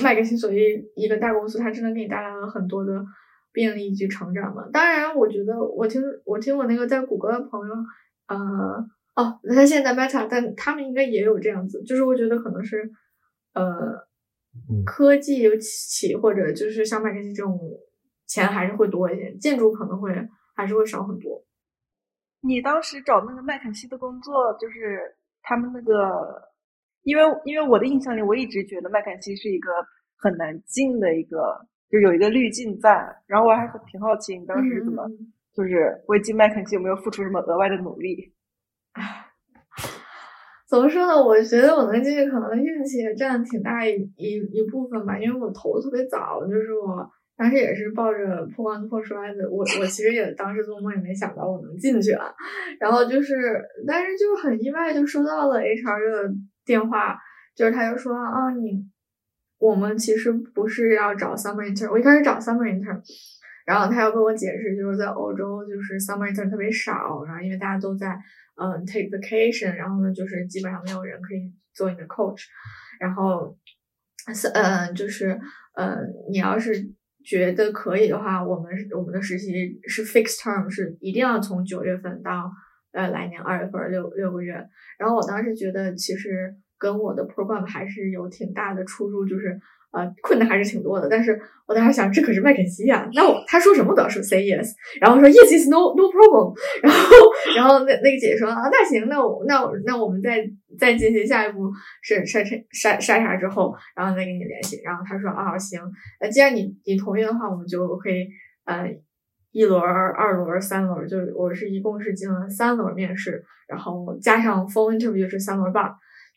[0.02, 3.04] 麦肯锡作为一个大公司，它真的给你带来了很多的。
[3.50, 7.74] 便利以及成长嘛，当然，我觉得我听我听我那个在谷歌的朋友，
[8.28, 8.36] 呃，
[9.16, 12.88] 哦，他现在 Meta，但他们应该也有这样子，就是我觉得可能是，
[13.54, 14.06] 呃，
[14.84, 17.58] 科技有起或者就是像麦肯锡这种
[18.26, 20.12] 钱还是会多一点，建筑可能会
[20.54, 21.44] 还是会少很多。
[22.40, 26.50] 你当时找那个麦肯锡的工作，就是他们那个，
[27.02, 29.70] 因为因为我的印象里，我一直觉得麦肯锡是一个
[30.16, 31.66] 很难进的一个。
[31.90, 32.90] 就有一个滤镜在，
[33.26, 35.02] 然后我还挺好奇你当时怎么，
[35.54, 38.30] 就是为进麦肯锡有没有付出什么额外的努力？
[40.68, 41.14] 怎么说呢？
[41.16, 45.18] 我觉得我能进去，可能运气也占挺大一一一部分吧。
[45.18, 49.48] 因为我投的特别早，就是我当时也是抱着破罐子破摔的。
[49.50, 52.26] 我我其实也当时做梦也没想到我能进去啊。
[52.78, 57.16] 然后就是，但是就很意外，就收到了 HR 的电话，
[57.56, 58.84] 就是他就说啊你。
[59.60, 62.96] 我们其实不是要找 summer intern，我一开始找 summer intern，
[63.66, 68.16] 然后他要跟我解释，就是在欧洲就是 summer intern 特别少，然后因为大家都在
[68.58, 72.44] 嗯 take vacation，然后呢就是基本上没有人可以做你的 coach，
[73.00, 73.56] 然后
[74.34, 75.40] 是嗯就是
[75.74, 75.98] 嗯
[76.30, 76.90] 你要是
[77.24, 82.50] 觉得可以的话，我们我们的实习是 fixed term，是一定要从九月份到
[82.92, 84.68] 呃来年二月份六六个月，
[84.98, 86.56] 然后我当时觉得其实。
[86.80, 89.60] 跟我的 program 还是有挺大的出入，就是
[89.92, 91.08] 呃困难还是挺多的。
[91.08, 94.68] 但是我当时想，这可是麦肯锡啊，那我他说什么都要说 say yes，
[95.00, 97.00] 然后说 yes is no no problem， 然后
[97.56, 100.44] 然后那那个姐姐说啊那行，那我那我那我们再
[100.78, 101.70] 再进行下一步
[102.02, 104.80] 是筛筛筛筛查之后，然后再跟你联系。
[104.84, 105.80] 然后他说啊行，
[106.20, 108.28] 那既然你你同意的话，我们就可以
[108.64, 108.88] 呃
[109.52, 115.90] 一轮、二轮、三轮，就我是一共是进了三轮面试，然后加上 full interview 是三轮半。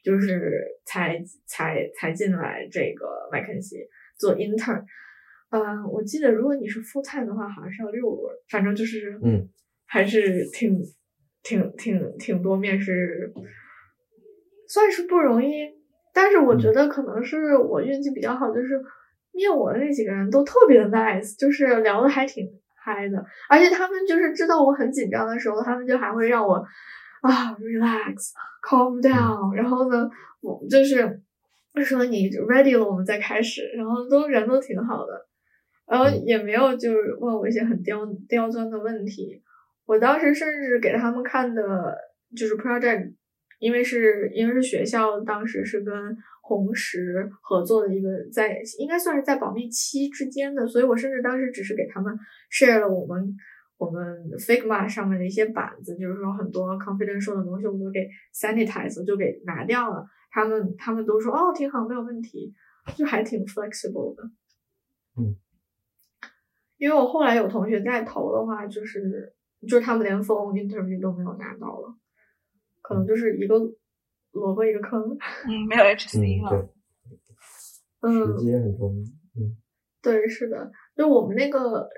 [0.04, 0.52] 就是
[0.84, 3.78] 才才才进来这个麦肯锡
[4.18, 4.84] 做 intern，
[5.52, 9.48] 嗯，我记得如果你是 full time 的话，好像是要六轮，反正就是嗯，
[9.86, 10.82] 还是挺
[11.44, 13.32] 挺挺挺多面试，
[14.68, 15.52] 算是不容易。
[16.14, 18.82] 但是我觉得可能是我运气比较好，就是
[19.32, 26.66] 面我的那几个人都特别的 nice，就是聊的还挺嗨的，而且他们就是知道我很紧张的时候，他们就还会让我。
[27.22, 30.10] 啊，relax，calm down，然后呢，
[30.42, 31.22] 我就是
[31.86, 35.28] 说你 ready 了，我们再开始，然后都人都挺好的，
[35.88, 39.42] 然后也没有就是问我一些很刁刁钻的问题，
[39.86, 41.96] 我当时甚至给他们看的
[42.36, 43.14] 就是 project，
[43.60, 52.18] 因为是因为是学校当时是跟红石合作的一个，在应该算是在保密期之间的，所以我甚至当时只是给他们
[52.52, 53.36] share 了我们
[53.82, 54.00] 我们
[54.38, 62.54] Figma 上面的一些板子，就是说很多 confidential 的东西我都给 sanitize 就给拿掉了，他们他们都说哦挺好没有问题，
[62.96, 64.22] 就还挺 flexible 的。
[65.18, 65.36] 嗯，
[66.78, 69.34] 因为我后来有同学在投的话，就是
[69.68, 71.96] 就是他们连 phone interview 都没有拿到了，
[72.84, 73.56] 可能就是一个
[74.32, 75.02] 萝卜一个坑。
[75.50, 76.50] 嗯，没有 HC 嗯，了。
[76.52, 76.70] 对，
[78.02, 79.02] 嗯，时间很重要。
[79.42, 79.58] 嗯
[80.04, 81.90] 对，是的，就我们那个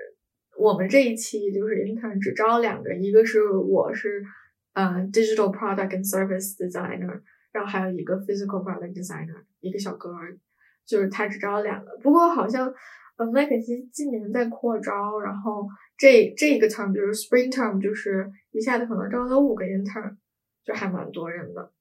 [0.56, 4.24] 我们这一期就是 intern 只招两个，一个是我是
[4.72, 7.20] 呃 digital product and service designer，
[7.52, 10.38] 然后还有一个 physical product designer，一个小哥儿，
[10.86, 11.96] 就是他只招两个。
[12.02, 12.72] 不过好像
[13.16, 20.16] 呃麦肯锡今年在扩招，然后这这一个 term 就是 spring term，就是一下子可能招了五个 intern，
[20.64, 21.72] 就还蛮多人的。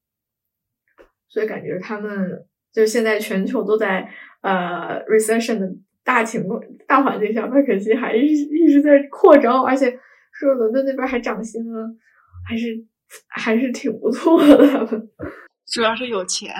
[1.28, 4.07] 所以感觉他们就现在全球都在
[4.41, 5.67] 呃 recession 的
[6.04, 9.91] 大情况大环境下，麦肯锡还一一直在扩招，而且
[10.32, 11.89] 说伦敦那边还涨薪了，
[12.47, 12.68] 还是
[13.28, 14.88] 还是挺不错的。
[15.72, 16.54] 主要是有钱。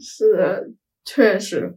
[0.00, 0.66] 是的，
[1.04, 1.72] 确实，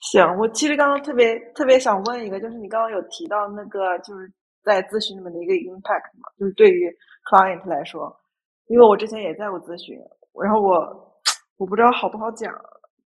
[0.00, 4.30] 行，我其实刚刚特别特别想问一个，就是你刚刚有提到那个就是
[4.62, 6.88] 在咨询里面的一个 impact 嘛，就是对于
[7.30, 8.14] client 来说，
[8.68, 9.98] 因为我之前也在过咨询，
[10.44, 10.78] 然后我
[11.58, 12.54] 我不知道好不好讲，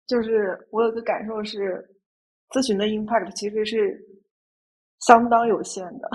[0.07, 1.89] 就是我有个感受是，
[2.49, 3.99] 咨询的 impact 其实是
[4.99, 6.09] 相当有限的。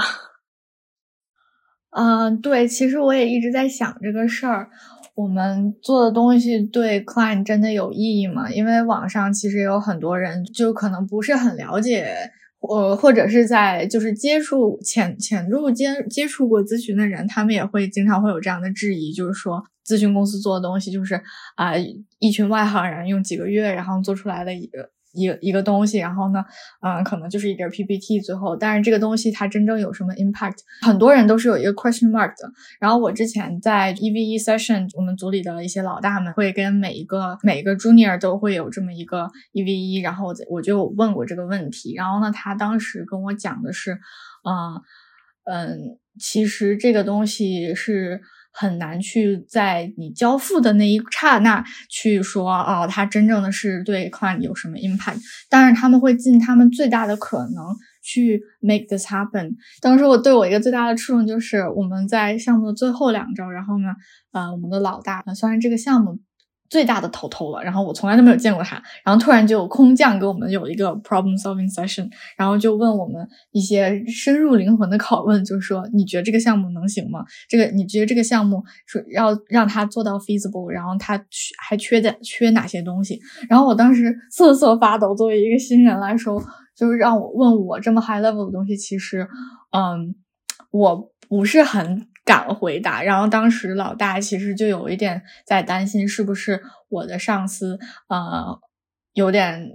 [1.90, 4.70] 嗯，对，其实我也一直在想这个事儿。
[5.16, 8.48] 我们做的东西对 client 真的有意义吗？
[8.50, 12.30] 因为网上其实有很多人就可能不是很了解，
[12.60, 21.20] 呃，或者是在就是接触潜潜入接接触过咨询的人，他们也会经常会有这样的质疑，就是说咨询公司做的东西就是
[21.56, 21.74] 啊、
[22.18, 24.90] 一群外行人用几个月然后做出来的一个。
[25.12, 26.44] 一一个东西，然后呢，
[26.82, 32.50] 嗯，可能就是一点 PPT，最后，但是这个东西它真正有什么 impact，很多人都是有一个 question mark 的。
[32.78, 43.92] 然后我之前在 EVE session，我们组里的一些老大们会跟每一个每一个 junior 都会有这么一个 EVE，然后我就问过这个问题，然后呢，他当时跟我讲的是，
[44.44, 44.80] 嗯
[45.44, 48.20] 嗯，其实这个东西是。
[48.52, 57.64] 很难去在你交付的那一刹那去说哦，他真正的是对 client 有什么 impact，但是他们会尽他们最大的可能
[58.02, 59.54] 去 make this happen。
[59.80, 63.88] 当时我对我一个最大的触动就是我们在项目的最后两周，然后呢，
[64.32, 66.18] 呃，我们的老大虽然这个项目。
[66.70, 77.24] 最大的头头了，然后我从来都没有见过他，然后突然就空降给我们有一个 problem solving session，然后就问我们一些深入灵魂的拷问，就是说你觉得这个项目能行吗？
[77.48, 81.20] 这个你觉得这个项目是要让它做到 feasible，然后它
[81.58, 83.20] 还缺点缺哪些东西？
[83.48, 86.40] 然后我当时瑟瑟发抖，作为一个新人来说，
[86.76, 89.26] 就是让我问我这么 high level 的东西，其实，
[89.72, 90.14] 嗯，
[90.70, 92.06] 我不是很。
[92.30, 97.76] 敢回答，然后当时老大其实就有一点在担心，是不是我的上司
[98.08, 98.56] 呃
[99.14, 99.68] 有点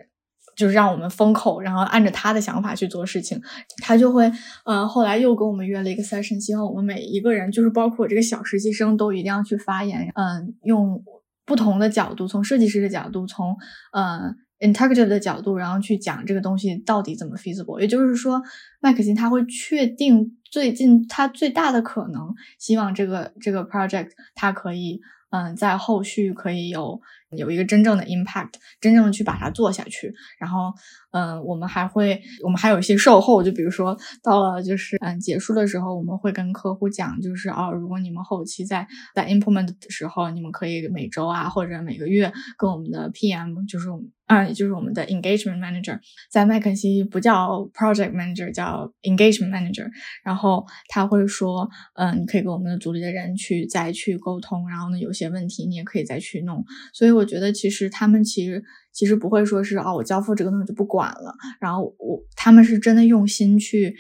[0.55, 3.41] 就是让我们封口，然后按照他的想法去做事情，
[3.83, 4.31] 他就会
[4.63, 11.03] 呃后来又跟我们约了一个 session，希望我们每一个人，就是包括我这个小实习生，都一定要去发言，嗯，用
[11.45, 13.53] 不同的角度，从设计师的角度，从
[13.91, 18.41] 呃 integrative 的角度，然后去讲这个东西到底怎么 feasible，也就是说，
[18.79, 20.37] 麦克辛他会确定。
[20.55, 27.01] 最近他最大的可能，希望这个这个 project 它可以，嗯，在后续可以有
[27.31, 30.13] 有一个真正的 impact，真正的去把它做下去。
[30.39, 30.71] 然后，
[31.11, 44.09] 嗯，我们还会，我们还有一些售后，就比如说到了就是嗯结束的时候，我们会跟客户讲，就是哦，如果你们后期在在 implement 的时候，你们可以每周啊或者每个月跟我们的 PM，就是我们。
[44.25, 45.99] 啊，也就是我们的 engagement manager，
[46.31, 49.87] 在麦肯锡不叫 project manager，叫 engagement manager。
[50.23, 56.63] 然后他会说，嗯，你可以跟我们的组里的人去再去沟通，然后呢，有些问题你也可以再去弄。
[56.93, 61.35] 所以我觉得，其实他们其实其实不会说是哦，我交付这个东西就不管了。
[61.59, 63.95] 然后我他们是真的用心去。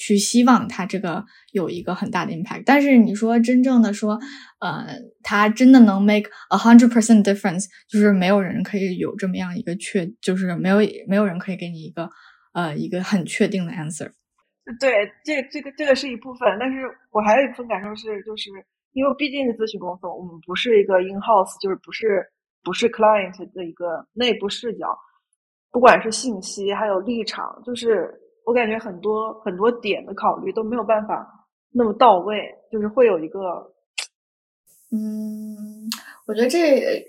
[0.00, 1.22] 去希望它这个
[1.52, 4.18] 有一个很大的 impact，但是你说真正的说，
[4.60, 4.86] 呃，
[5.22, 12.08] 它真的能 make a hundred percent difference，就是没有人可以有这么样一个确，就是没有没有人可以给你一个
[12.54, 14.10] 呃一个很确定的 answer。
[14.80, 16.78] 对，这这个这个是一部分，但是
[17.10, 18.48] 我还有一部分感受是，就是
[18.92, 22.24] 因为毕竟是咨询公司，我们不是一个 in house，就是不是
[22.64, 24.96] 不是 client 的一个内部视角，
[25.70, 28.10] 不管是信息还有立场，就是。
[28.50, 33.38] 我感觉很多很多点的考虑都没有办法那么到位，就是会有一个，
[34.90, 35.86] 嗯，
[36.26, 37.06] 我觉得这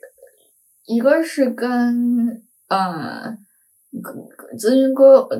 [0.85, 3.35] 一个是跟呃
[4.55, 4.93] 咨询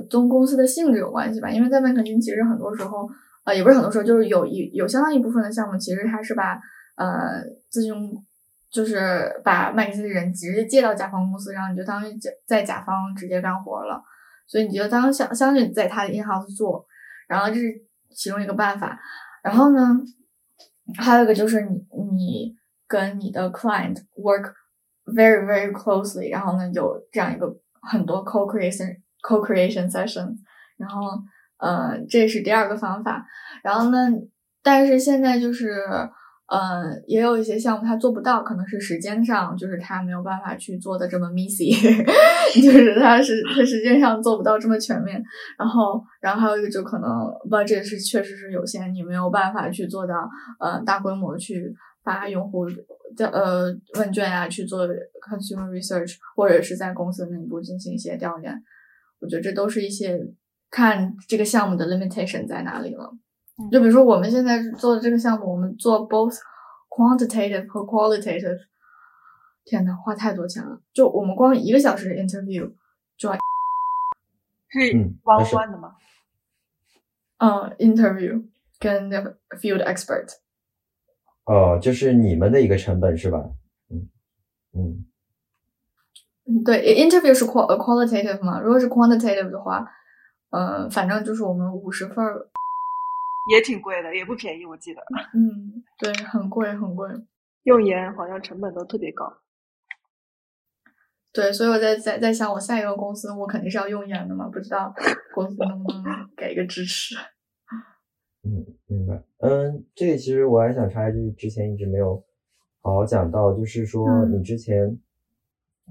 [0.10, 3.08] 公公司的性质有关系吧，因为在麦肯金其实很多时候，
[3.46, 6.60] 呃，也不是很多时候，就是有一有相当一部分的项目，其实它是把
[6.96, 7.94] 呃咨询
[8.72, 12.12] 就是把麦肯锡的人直接借到甲方公司，然后你就当于
[12.48, 14.02] 在甲方直接干活了。
[14.52, 16.86] 所以你就当相相信在他的 in house 做，
[17.30, 19.00] 然后这是其中一个办法。
[19.42, 19.98] 然后呢，
[20.98, 21.78] 还有一个就是你
[22.12, 22.54] 你
[22.86, 24.54] 跟你的 client work
[25.06, 27.48] very very closely，然后呢有这样一个
[27.82, 30.36] 很多 co creation co creation session，
[30.76, 31.24] 然后
[31.58, 33.26] 呃这是第二个方法。
[33.64, 34.10] 然后呢，
[34.62, 35.74] 但是现在就是。
[36.52, 41.72] 嗯，也有一些项目他做不到，可能是时间上，就是他没有办法去做的这么 messy，
[42.62, 45.24] 就是他是他时间上做不到这么全面。
[45.58, 47.10] 然后，然后还有一个就可能
[47.50, 50.30] budget 是确实是有限，你没有办法去做到
[50.60, 51.74] 呃大规模去
[52.04, 52.66] 发用户
[53.16, 58.54] 的呃问卷啊，去做 consumer research，或者是在公司内部进行一些调研。
[59.22, 60.20] 我觉得这都是一些
[60.70, 63.10] 看这个项目的 limitation 在哪里了。
[63.72, 66.36] 就比如说我们现在做的这个项目，我们做 both
[66.90, 68.58] quantitative 和 qualitative，
[69.64, 70.82] 天呐，花太多钱了！
[70.94, 72.74] 就我们光一个小时的 interview
[73.18, 73.40] 就要是
[75.24, 75.96] one one 的吗？
[77.38, 78.44] 嗯，interview
[78.80, 79.10] 跟
[79.60, 80.38] field expert。
[81.46, 83.52] 哦，就是你们的一个成本是吧？
[83.90, 84.10] 嗯
[84.74, 85.06] 嗯
[86.46, 88.60] 嗯，对，interview 是 qual qualitative 嘛？
[88.60, 89.86] 如果是 quantitative 的话，
[90.50, 92.48] 嗯，反正就是我们五十份儿。
[93.50, 95.02] 也挺贵的，也不便宜，我记得。
[95.34, 97.10] 嗯，对，很贵，很贵。
[97.64, 99.42] 用盐好像成本都特别高。
[101.34, 104.94] 对，所以我在在在想，我下一个公司我肯定是要用盐的嘛，不知道
[105.34, 106.04] 公司能不能
[106.36, 107.16] 给一个支持。
[108.44, 109.24] 嗯，明白。
[109.40, 112.24] 嗯，这个其实我还想插一句，之前一直没有
[112.82, 115.00] 好好讲到，就是说你之前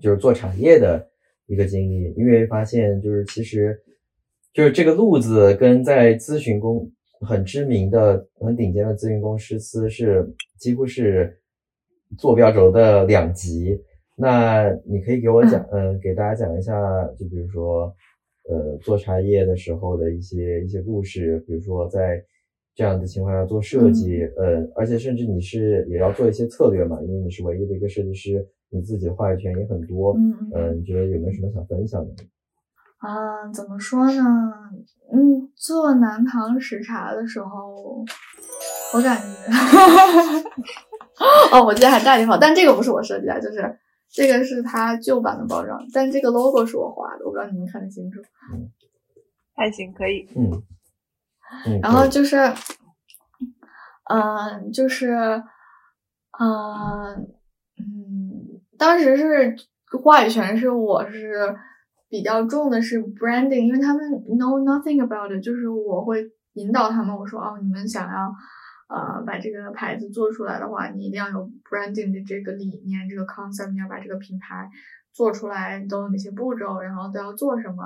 [0.00, 1.10] 就是做产业的
[1.46, 3.82] 一个经历，因为发现就是其实
[4.52, 6.92] 就是这个路子跟在咨询公。
[7.20, 11.38] 很知名的、很顶尖的咨询公司是几乎是
[12.18, 13.80] 坐标轴的两极。
[14.16, 16.72] 那你可以给我讲，嗯，给大家讲一下，
[17.18, 17.94] 就比如说，
[18.50, 22.22] 呃，做茶叶的时候的一些一些故事，比如说在
[22.74, 30.14] 这样的情况下做设计，呃，而且甚至你是也要做一些策略嘛，因为你是唯一的一个设计师，你自己的话语权也很多。
[30.18, 32.24] 嗯嗯，你觉得有没有什么想分享的？
[33.00, 34.22] 啊，怎么说呢？
[35.12, 38.04] 嗯，做南唐时茶的时候，
[38.94, 39.26] 我感觉，
[41.56, 43.78] 哦，我记得还带了一套，但这个不是我设计的，就是
[44.10, 48.20] 这个是它旧版的包装，但这个 logo 是我画的，我不知道你们看得清楚。
[49.56, 50.28] 还行，可以。
[50.36, 50.62] 嗯。
[51.82, 52.52] 然后就是，
[54.10, 55.42] 嗯，就是，
[56.38, 57.26] 嗯
[57.78, 59.56] 嗯，当时是
[60.02, 61.56] 话语权是我是。
[62.10, 64.02] 比较重的是 branding，因为他们
[64.36, 68.34] know nothing about it，就是我会引导他们，我说哦，你们想要
[68.88, 74.68] 呃把这个牌子做出来的话，你一定要有 branding 的这个理念，这个 concept，你要把这个品牌
[75.12, 77.84] 做出来都有哪些步骤，然后都要做什么。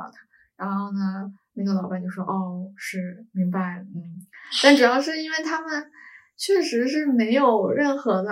[0.56, 4.02] 然后呢，那个老板就说哦，是明白，嗯。
[4.62, 5.84] 但主要是因为他们
[6.38, 8.30] 确实是没有任何的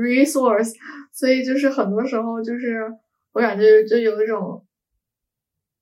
[0.00, 0.72] resource，
[1.12, 2.90] 所以就是很多时候就是
[3.32, 4.62] 我感觉就有一种。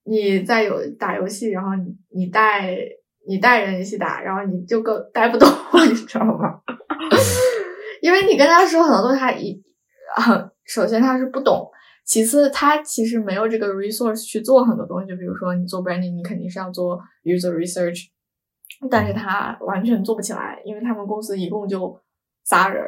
[0.05, 2.77] 你在有打游戏，然后你你带
[3.27, 5.49] 你带人一起打，然后你就更带不动，
[5.89, 6.61] 你知道吗？
[8.03, 9.63] 因为你跟他说很多东西，他一
[10.17, 11.71] 很首先他是不懂，
[12.05, 15.09] 其次他其实没有这个 resource 去做很多东西。
[15.09, 18.09] 就比如说你做 branding，你肯定是要做 user research，
[18.91, 21.99] 但是他完全做不起来，因为他们公司一共就
[22.45, 22.85] 仨人，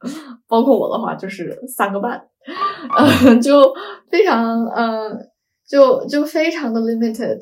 [0.46, 2.28] 包括我的话就是三个半，
[3.24, 3.74] 嗯，就
[4.10, 5.27] 非常嗯。
[5.68, 7.40] 就就非常的 limited，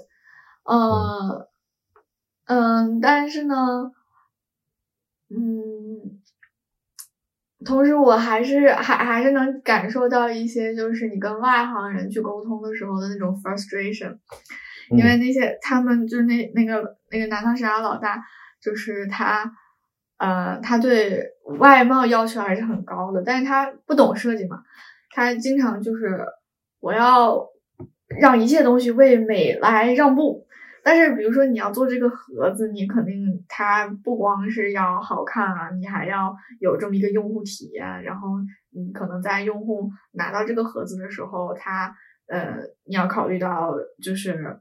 [0.64, 1.48] 呃
[2.46, 3.92] 嗯，但是呢，
[5.30, 6.20] 嗯，
[7.64, 14.18] 同时我还是还还是能感受到一些，就是你跟外行人去沟通的时候的那种 frustration，
[14.90, 18.24] 因为那些他们就是那那个那个南方石茶老大，
[18.60, 19.52] 就是他，
[20.18, 21.24] 呃，他对
[21.60, 24.64] 外貌要求还是很高的，但是他不懂设计嘛，
[25.10, 26.26] 他经常就是
[26.80, 27.46] 我要。
[28.20, 30.46] 让一切东西为美来让步，
[30.84, 38.02] 但是比如说你要做这个盒子，你肯定它不光是要好看啊，你还要有这么一个用户体验。
[38.04, 38.28] 然后
[38.70, 41.94] 你可能在用户拿到这个盒子的时候，他
[42.28, 44.61] 呃，你要考虑到就是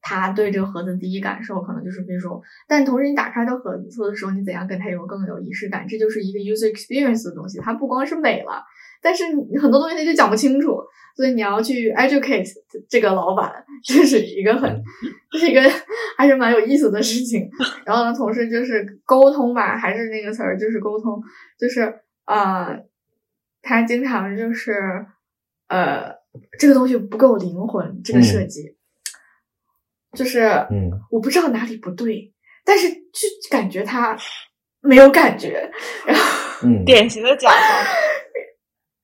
[0.00, 7.58] 他对这个盒子第一感受可能就是 visual，但同时你打开这盒子的时候，你怎样跟它有更有仪式感，这就是一个 user experience 的东西。
[7.58, 8.62] 它不光是美了，
[9.02, 10.80] 但是你很多东西他就讲不清楚，
[11.16, 12.48] 所以你要去 educate
[12.88, 13.52] 这个老板，
[13.84, 14.82] 这是一个很，
[15.30, 15.60] 这是一个
[16.16, 17.50] 还是蛮有意思的事情。
[17.84, 21.20] 然后呢，同时就是沟通吧，还是那个词儿，就是沟通，
[21.58, 22.84] 就是呃，
[23.60, 24.72] 他经常就是
[25.66, 26.14] 呃，
[26.58, 28.77] 这个东西不够灵魂，这个设计。
[30.16, 32.32] 就是，嗯，我不知道哪里不对，
[32.64, 34.16] 但是就感觉他
[34.80, 35.70] 没有感觉，
[36.06, 37.58] 然后，嗯， 典型的甲方，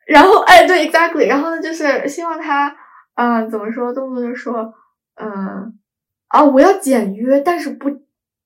[0.07, 2.75] 然后，哎，对，exactly，然后呢，就是希望他，
[3.17, 4.73] 嗯，怎么说，动不动就说，
[5.21, 5.79] 嗯，
[6.29, 7.91] 啊，我要简约，但是不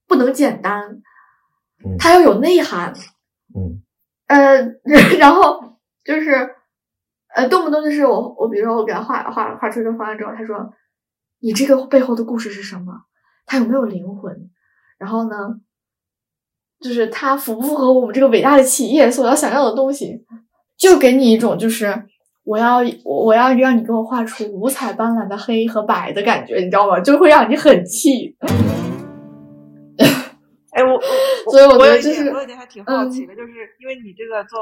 [0.08, 1.00] 不能简单，
[1.98, 2.92] 他要有内涵，
[3.54, 3.82] 嗯，
[4.26, 4.60] 呃，
[5.18, 6.56] 然后就是，
[7.34, 10.72] 呃，动不动就是我，我比如说我给他画画画出一个方案之后，他说。
[11.40, 13.02] 你这个背后的故事是什么？
[13.46, 14.50] 它有没有灵魂？
[14.98, 15.36] 然后呢，
[16.80, 20.24] 就是它符不符合我们这个伟大的企业所要想要的东西？
[20.76, 22.04] 就给你一种就是
[22.44, 27.00] 我要我要让你给我画出五彩斑斓的黑和白的感觉，你知道吗？
[27.00, 28.36] 就会让你很气。
[30.70, 31.00] 哎， 我
[31.50, 34.58] 所以我觉得就是我有点还挺好奇的，就是因为你这个做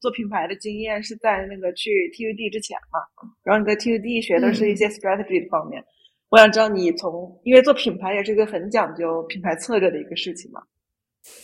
[0.00, 2.98] 做品牌的经验是在那个去 TUD 之前嘛，
[3.44, 5.84] 然后你在 TUD 学的是一些 strategy 的方面。
[6.32, 10.62] 我想知道你从，因为做品牌也是一个很讲究品牌策略的一个事情嘛。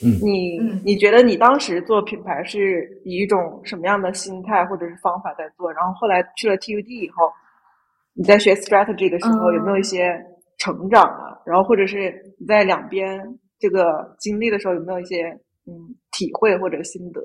[0.03, 5.71] 嗯，你你觉得你当时做品牌是以一种什么样的心态或者是方法在做？
[5.71, 7.31] 然后后来去了 TUD 以后，
[8.15, 10.19] 你在学 strategy 的时候有没有一些
[10.57, 11.39] 成长啊？
[11.45, 13.21] 然后或者是你在两边
[13.59, 15.29] 这个经历的时候有没有一些
[15.67, 17.21] 嗯体会或者心得？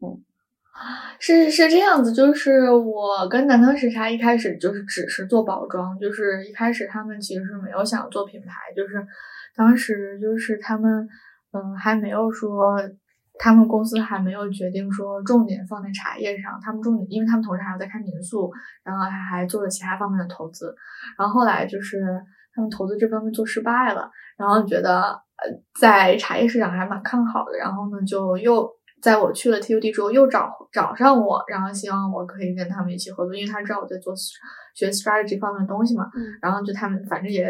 [0.00, 0.14] 嗯。
[1.18, 9.06] 是是这样子，就是我跟南唐时差一开始就是只是做包装，就是一开始他们其实是没有想做品牌，就是
[9.54, 11.06] 当时就是他们
[11.52, 12.80] 嗯还没有说，
[13.38, 18.50] 他们公司还没有决定说重点放在茶叶上，他们重点因为他们同时还要在开民宿，
[18.82, 20.74] 然后还还做了其他方面的投资，
[21.18, 21.98] 然后后来就是
[22.54, 28.79] 他们投资这方面做失败了，然后觉得呃在茶叶市场还蛮看好的，然后呢就又。
[29.02, 34.14] 在我去了 TUD 之后，又找找上我，然后希望我可以跟他们一起合作，因为他知道我在做
[34.74, 36.04] 学 strategy 方面的东西嘛。
[36.14, 36.22] 嗯。
[36.42, 37.46] 然后就他们反正也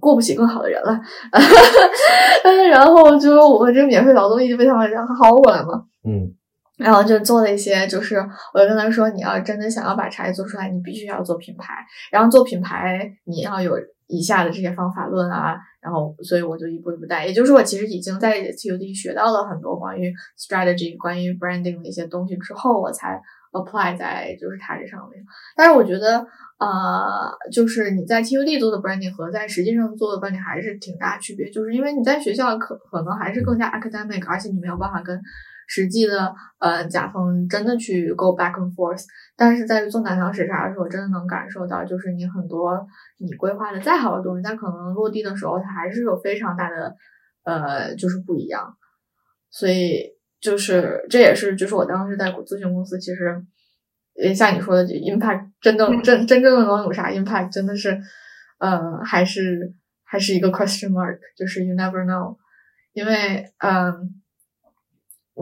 [0.00, 1.00] 过不起更好的人了，
[2.70, 5.84] 然后就我这个免费劳动力就被他们薅过来嘛。
[6.04, 6.34] 嗯。
[6.76, 8.16] 然后就做了一些，就是
[8.54, 11.74] 我就跟他说，你要真的想要把茶叶做出来，你必须要做品牌。
[12.12, 13.76] 然后做品牌，你要有
[14.08, 15.56] 以下的这些方法论啊。
[15.80, 23.18] 然后，所以我就一步一步带，也就是我其实已经在 TUD 学到了很多关于 strategy、关于 branding 的一些东西之后，我才
[23.52, 25.24] apply 在就是它这上面。
[25.56, 26.26] 但是我觉得，
[26.58, 35.18] 呃，就是你在 TUD 做的 branding 和在实际上做的 branding 还是挺大区别，就是因为你在学校可可能还是更加 academic，而且你没有办法跟。
[35.70, 39.04] 实际的，呃，甲方真的去 go back and forth，
[39.36, 42.86] 但是在做南唐时差的时候，真的能感受到，就是你很多
[43.18, 46.96] 你规划的再好的东西，但可能落地的时候，它还是有非常大的，
[47.44, 48.74] 呃，就是不一样。
[49.50, 53.44] 所以，就是这也是，就是我当时在咨询公司，其实，
[54.34, 58.00] 像你说的就，impact 真的真真正的能有啥 impact，真的是，
[58.58, 62.38] 呃，还是还是一个 question mark，就是 you never know，
[62.94, 64.14] 因为，嗯。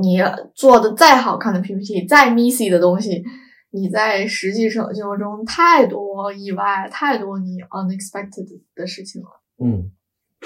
[0.01, 0.19] 你
[0.55, 3.25] 做的再好看的 PPT，再 missy 的东西，
[3.71, 9.29] 你在实际生活中太多意外，太多你 unexpected 的事情了。
[9.63, 9.91] 嗯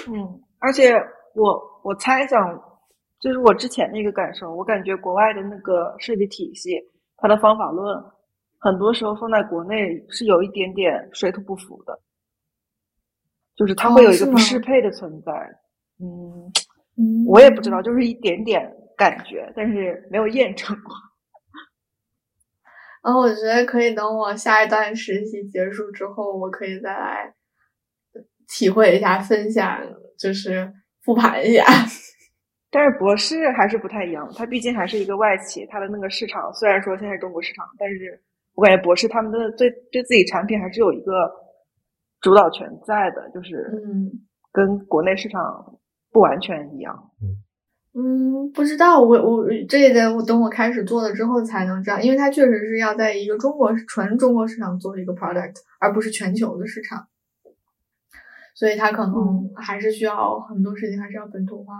[0.07, 0.93] 嗯，而且
[1.35, 2.59] 我我猜想，
[3.19, 6.77] 就是我之前的一个感受，我感觉国外的那个设计体系，
[7.17, 8.01] 它的方法论，
[8.57, 11.99] 很多时候放在国内是有一点点水土不服的，
[13.55, 15.31] 就是它会有一个不适配的存在。
[15.99, 16.51] 嗯，
[17.27, 18.73] 我也不知道，就是一点点。
[19.01, 20.93] 感觉，但是没有验证过。
[23.03, 27.33] 然 后我觉得可以等我下一段实习结束之后，我可以再来
[28.47, 29.81] 体会一下、分享，
[30.19, 30.71] 就是
[31.03, 31.63] 复盘一下。
[32.69, 38.21] 但是博士还是不太一样，他毕竟还是一个外企，它的那个市场虽然说现在是中国市场，但是
[38.53, 41.11] 我感觉博士他们的对对自己产品还是有一个
[42.21, 44.11] 主导权在的，就是嗯，
[44.51, 45.41] 跟国内市场
[46.11, 47.10] 不完全一样。
[47.93, 48.31] 嗯。
[48.43, 57.07] 嗯，不知道，我我这也得我等我开始做了之后才能知道，因为它确实是要在一个中国纯中国市场做一个 product，而不是全球的市场，
[58.55, 61.73] 所以它可能还是需要很多事情还是要本土化。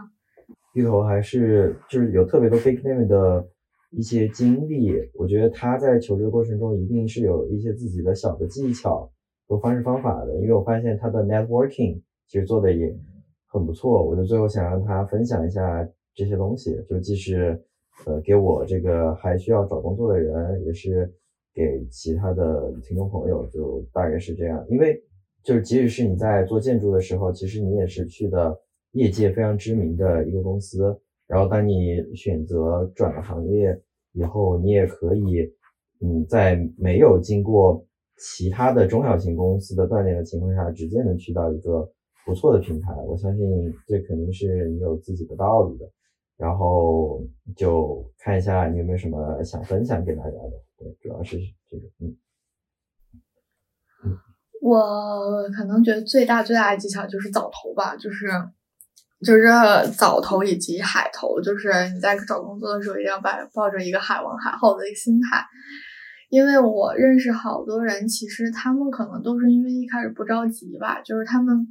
[0.74, 3.46] 芋头还是就是有特别多 big name 的
[3.92, 9.12] 一些经历，我觉得他在求职过程中一定是有一些自己的小的技巧
[9.48, 12.02] 和方式方法的，因为我发现他的 networking。
[12.28, 12.96] 其实做的也
[13.48, 14.02] 很不错。
[14.06, 17.62] 我就最后想让他分享一下这些东西，就既是
[18.06, 21.12] 呃给我这个还需要找工作的人，也是
[21.54, 24.66] 给其他的听众朋友，就大概是这样。
[24.70, 25.02] 因为
[25.44, 28.58] 就是即使是你在做建筑的时候，其实你也是去的
[28.92, 31.00] 业界非常知名的一个公司。
[31.28, 33.82] 然后当你选择转了行业
[34.12, 35.50] 以后，你也可以，
[36.02, 37.86] 嗯，在没有经过
[38.18, 41.90] 其他的中小型公司的锻炼的情况下，直接能去到一个
[42.26, 42.94] 不错的平台。
[43.08, 45.90] 我相信这肯定是你有自己的道理的。
[46.42, 47.22] 然后
[47.56, 50.52] 就看一下你有没有什么想分享给大家的。
[50.76, 51.38] 对，主要是
[51.70, 52.18] 这个，嗯。
[54.60, 58.28] 我可能觉得最大最大的技巧就是早投吧，就是
[59.24, 59.44] 就是
[59.96, 65.46] 早投以及海投，就是你在找工作的时候一定要抱抱着一个海王海后的一个心态，
[66.30, 71.68] 因为我认识好多人，其实他们可能都是因为一开始不着急吧，就是他们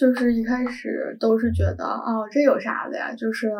[0.00, 3.50] 就是一开始都是觉得哦这有啥的呀，就是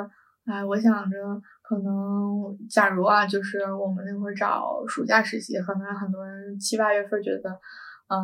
[0.47, 1.17] 哎我想着
[1.63, 7.51] 可能假如啊，就是我们那会儿找暑假实习，可能很多人七八月份觉得。
[8.13, 8.19] 嗯，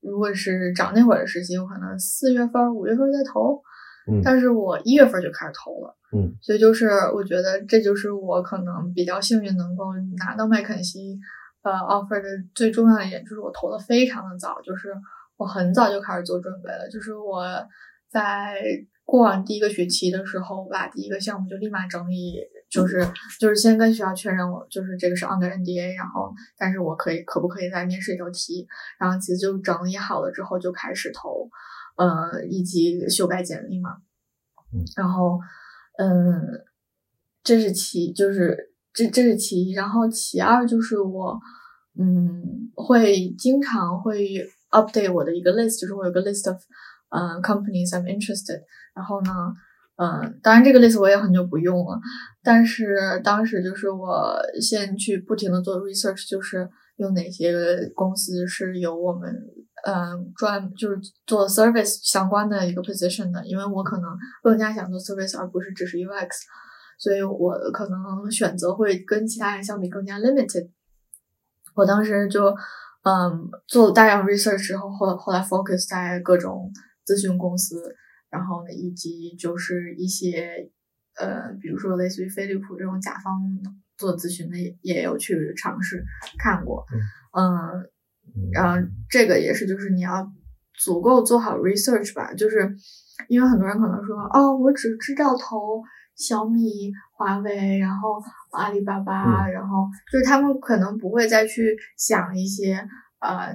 [0.00, 3.62] 如果是找那会儿的实习，我可能四月份、五月份再投，
[4.10, 11.20] 嗯，但是我一月份就开始投了，嗯，所以就是我觉得这就是我可能比较幸运能够拿到麦肯锡
[11.62, 14.88] 呃 offer 的最重要的一点，就是我投的非常的早，就是
[15.36, 17.44] 我很早就开始做准备了，就是我
[18.10, 18.62] 在
[19.04, 22.36] 过完第一个学期的时候，把第一个项目就立马整理。
[22.70, 23.06] 就是
[23.38, 28.66] 就是先跟学校确认我就是这个是 under NDA，然后但是我可以可不可以在面试里头提，
[28.98, 31.48] 然后其实就整理好了之后就开始投，
[31.96, 33.90] 呃以及修改简历嘛，
[34.96, 35.38] 然后
[35.98, 36.42] 嗯
[37.44, 41.38] 这是其就是这这是其一，然后其二就是我
[41.96, 46.60] 嗯会经常会 update 我的一个 list，就是我有个 list of
[47.08, 48.60] 嗯 companies I'm interested，
[48.94, 49.30] 然后呢。
[49.96, 52.00] 嗯，当然这个 list 我也很久不用了，
[52.42, 57.54] 但是当时就是我先去不停的做 research，就是有哪些
[57.94, 59.32] 公司是有我们
[59.84, 60.98] 嗯专就是
[61.28, 64.10] 做 service 相关的一个 position 的，因为我可能
[64.42, 66.28] 更加想做 service 而不是只是 UX，
[66.98, 70.70] 所以我可能选择会跟其他人相比更加 limited。
[71.76, 72.52] 我当时就
[73.04, 76.72] 嗯做大量 research 之后，后后来 focus 在各种
[77.06, 77.94] 咨询公司。
[78.30, 80.68] 然后呢，以及就是一些
[81.20, 83.40] 呃，比如说类似于飞利浦这种甲方
[83.96, 86.02] 做咨询的，也也有去尝试
[86.36, 86.84] 看过，
[87.38, 87.46] 嗯，
[88.52, 90.28] 然后这个也是，就是你要
[90.76, 92.74] 足够做好 research 吧，就是
[93.28, 95.80] 因为很多人可能说，哦，我只知道投
[96.16, 102.76] 小米、华为，然后阿里巴巴，然后就是他们可能不会再去想一些
[103.20, 103.54] 呃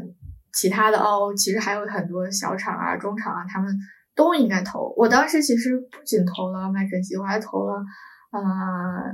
[0.53, 3.75] 其他的哦，其实还有很多小厂啊、中厂啊，他们。
[4.15, 4.93] 都应该投。
[4.97, 7.75] 我当时其实不仅投了麦肯锡，我还投了，
[8.33, 8.41] 呃，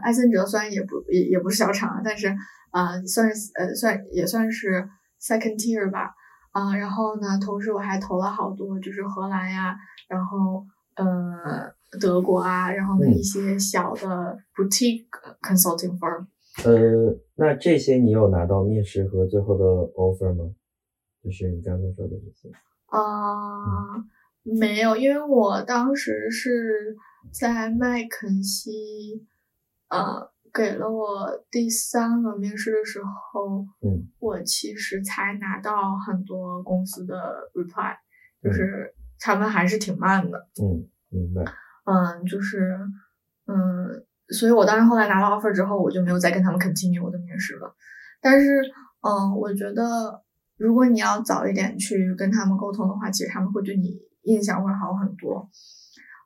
[0.02, 2.36] 埃森哲，虽然也不也也不是小厂，但是
[2.72, 4.90] 啊，算是呃算也算是
[5.22, 6.16] second tier 吧，
[6.54, 9.76] 啊，然后呢，同时我还投了好多，就是荷兰呀，
[10.08, 10.66] 然后
[10.96, 11.06] 呃
[12.00, 15.06] 德国啊，然后呢一些小的 boutique
[15.42, 16.26] consulting firm。
[16.64, 19.64] 呃，那这些你有拿到面试和最后的
[19.94, 20.54] offer 吗？
[21.24, 22.52] 就是你刚才说的这些。
[22.88, 24.06] 啊。
[24.48, 26.96] 没有，因为我当时是
[27.32, 29.26] 在麦肯锡，
[29.90, 37.16] 呃，给了我第三轮面试的时候，嗯，我其实才拿到很多公司的
[37.56, 37.96] reply，
[38.44, 41.44] 就是他们还是挺慢的，嗯，明白，
[41.86, 42.78] 嗯，就是，
[43.48, 47.74] 嗯，所以我当时后来拿了 offer 之后，我就没有再跟他们 continue 我的面试了，
[48.22, 48.62] 但是，
[49.02, 50.22] 嗯，我觉得
[50.58, 54.04] 如果你要早一点去跟他们沟通的话，其实他们会对你。
[54.26, 55.48] 印象会好很多，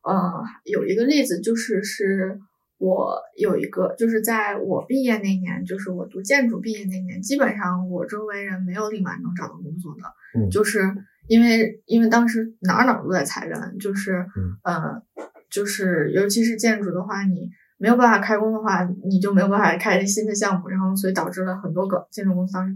[0.08, 2.40] 呃，有一个例子就是是
[2.78, 10.96] 我有一个，就是在我毕业那年，就是我读建筑毕业那年，基本上我周围人没有立马能找到工作的，嗯，就是
[11.28, 14.26] 因为因为当时哪儿哪儿都在裁员，就是
[14.64, 15.04] 呃，
[15.50, 22.76] 就是尤其是建筑的话，你没有办法开工的话，你就没有办法开新的项目，然后所以导致了很多个建筑公司当时。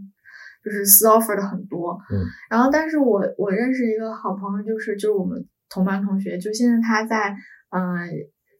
[0.63, 7.35] 就是私 offer 的很多，嗯，然后但是我我认识一个好朋友，就是就是我们同班同学，就现在他在
[7.71, 8.09] 嗯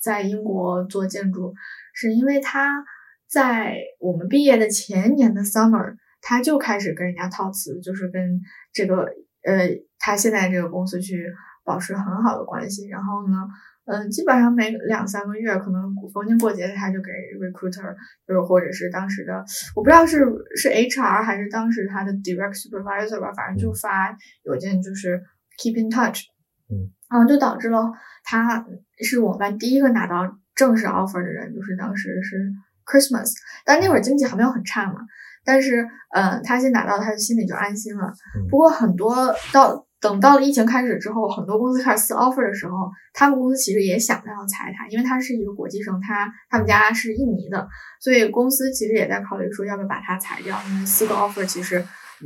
[0.02, 1.54] 在英国做建筑，
[1.94, 2.84] 是因为他
[3.26, 8.42] 在我们毕业的前年的 summer，他就开始跟人家套词，就是跟
[8.74, 9.06] 这个
[9.46, 11.26] 呃他现在这个公司去
[11.64, 13.48] 保持很好的关系，然后呢。
[13.86, 17.94] 嗯，基本上每两三个月，可能逢年过节他就给 recruiter，
[18.26, 19.44] 就是或者是当时的，
[19.76, 20.20] 我不知道是
[20.56, 25.22] 是 HR 还是当时他的 direct supervisor 吧，反正就发邮件，就是
[25.58, 26.22] keep in touch，
[26.70, 27.92] 嗯，然后就导致了
[28.24, 28.66] 他
[29.02, 32.54] 是我们班第一个拿到正式 offer 的人，就是当时是
[32.86, 33.34] Christmas，
[33.66, 35.02] 但那会儿经济还没有很差嘛，
[35.44, 38.14] 但是嗯，他先拿到，他心里就安心了。
[38.38, 38.48] 嗯。
[38.50, 47.66] 不过很多到等到了疫情开始之后，很多公司开始撕 offer 的时候，他们公司其实也想着要裁他，因为他是一个国际生，他他们家是印尼的，
[48.02, 51.82] 所以公司其实也在考虑说要不要把他裁掉，因为撕个 offer 其实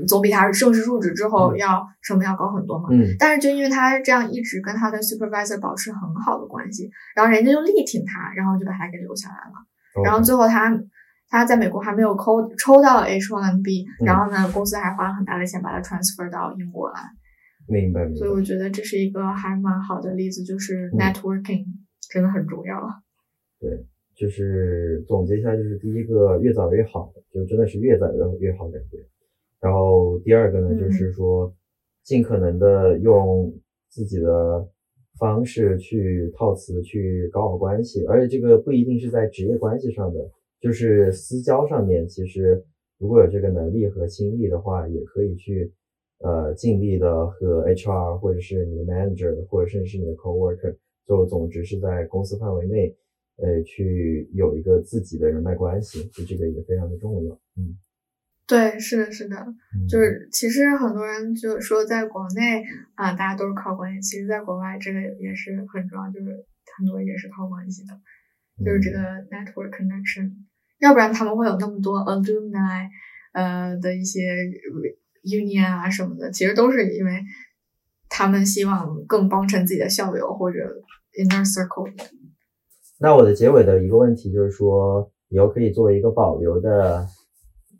[0.07, 2.89] 总比他正式入职之后嗯要成本要高很多嘛。
[2.91, 10.03] 嗯但是就因为他这样一直跟他的 supervisor 保持很好的关系，然后人家就力挺他，然后就把他给留下来了。
[10.03, 10.75] 然后最后他
[11.29, 17.01] 他在美国还没有抽抽到 H1B，、嗯然后呢，公司还花了很大的钱把他 transfer 到英国来。
[17.67, 18.29] 明白明白所以。
[18.31, 21.65] 我觉得这是一个还蛮好的例子，就是嗯 networking
[22.11, 22.81] 真的很重要。
[23.59, 28.97] 对就是总结一下，就是第一个越早越好，就真的是越早越越好感觉。
[29.59, 31.53] 然后第二个呢，嗯就是说
[32.03, 33.53] 尽可能的用
[33.89, 34.67] 自己的
[35.19, 40.19] 方式去套词，去搞好关系，而且这个不一定是在职业关系上的，
[40.61, 42.63] 就是私交上面，其实
[42.99, 45.71] 如果有这个能力和心力的话，也可以去
[46.19, 50.75] 呃尽力的和 HR 或者是你的 manager 或者甚至是你的 coworker，
[51.07, 52.95] 就总之是在公司范围内。
[53.39, 57.39] 呃，去有一个自己的人脉关系，就这个也非常的重要。
[57.55, 57.77] 嗯，
[58.47, 62.63] 对，是的，是的，嗯就是其实很多人就说在国内
[62.95, 66.33] 啊，大家都是靠关系，其实在国外这个也是很重要，就是
[66.75, 67.93] 很多也是靠关系的，
[68.65, 70.31] 就是这个嗯 network connection，
[70.79, 72.89] 要不然他们会有那么多 alumni，
[73.33, 74.21] 呃的一些
[75.27, 77.11] union 啊什么的，其实都是因为
[78.09, 80.57] 他们希望更帮衬自己的校友或者
[81.19, 81.91] inner circle。
[82.99, 87.05] 那我的结尾的一个问题就是说，以后可以作为一个保留的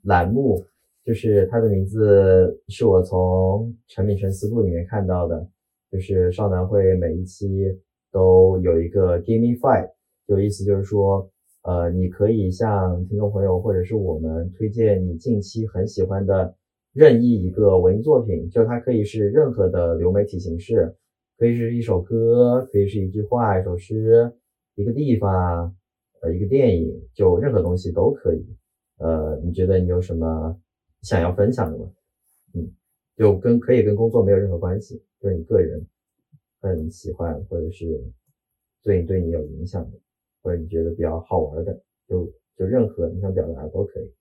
[0.04, 0.64] 栏目，
[1.04, 5.48] 就是它的名字是我从产品沉思录里面看到的，
[5.92, 7.48] 就是少男会每一期
[8.12, 9.90] 都有一个 gimme Five，
[10.28, 11.32] 就意思就是说，
[11.64, 16.54] 呃，你可以向听众朋友或者是我们推荐你近期很喜欢的
[16.98, 20.96] 任意一个文艺作品，就它可以是任何的流媒体形式，
[21.38, 24.34] 可以是一首歌，可以是一句话、一首诗。
[24.74, 25.76] 一个地方，
[26.22, 28.44] 呃，一个电影，就任何东西都可以。
[28.98, 30.60] 呃，你觉得你有什么
[31.04, 31.86] 想要分享的吗？
[32.56, 32.68] 嗯，
[33.16, 35.86] 就跟可以跟工作没有任何关系，就是你个人
[36.62, 37.86] 很喜欢，或者是
[38.84, 40.00] 对你对你有影响的，
[40.42, 42.26] 或者你觉得比较好玩的，就
[42.58, 44.12] 就任何你想表达的都可以。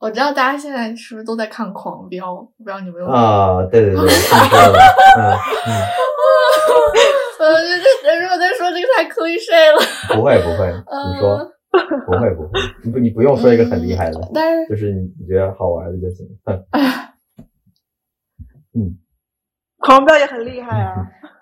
[0.00, 2.32] 我知道大家现在是不是都在看《狂飙》？
[2.34, 4.78] 我不知道你们有没有啊，对对对， 听说了，
[5.18, 5.20] 嗯
[5.66, 5.70] 嗯，
[7.38, 10.16] 呃，这这如果再说这个太 cliche 了。
[10.16, 10.72] 不会 不会，
[11.12, 11.52] 你说
[12.06, 16.26] 不会不会，你不你不用说一个很厉害的，嗯但是就是你你觉得好玩的就行。
[16.44, 16.64] 哼
[18.72, 18.96] 嗯，
[19.80, 20.94] 狂飙也很厉害啊！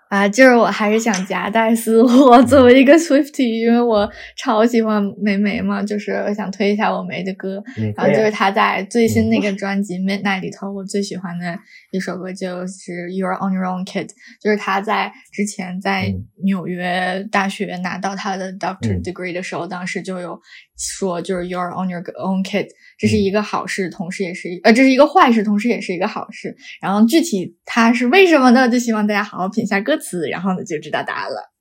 [0.08, 7.62] 啊，就是我还是想夹带私货，作为一个 Swiftie，因为我超喜欢霉霉嘛，就是我想推一下我霉的歌。
[7.76, 11.58] 嗯，然后就是可以啊她在最新那 个专辑《Midnight》里头，我最喜欢的
[11.90, 14.06] 一首歌就是《You're on Your Own Kid》，
[14.40, 20.40] 就是他在之前在嗯纽约大学拿到他的 Doctor 嗯 Degree 的时候，当时就有
[20.78, 26.56] 说，就是 You're on Your Own Kid，这嗯是一个好事，同时也是一呃，这是一个坏事，同时也是一个好事。
[26.80, 28.68] 然后具体它是为什么呢？
[28.68, 31.52] 就希望大家好好品一下歌词，然后呢就知道答案了。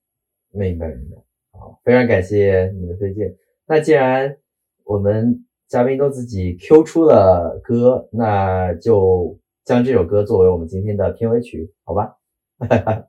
[0.51, 1.17] 明白明白，
[1.59, 3.33] 好，非常感谢你的推荐。
[3.67, 4.37] 那既然
[4.85, 12.13] 我们嘉宾都自己 Q 出了歌，那就将这首歌作为我们今天的片尾曲，好吧？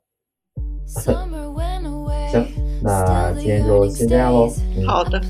[0.86, 1.14] 行，
[2.82, 4.48] 那今天就先这样喽。
[4.76, 5.20] 嗯，好的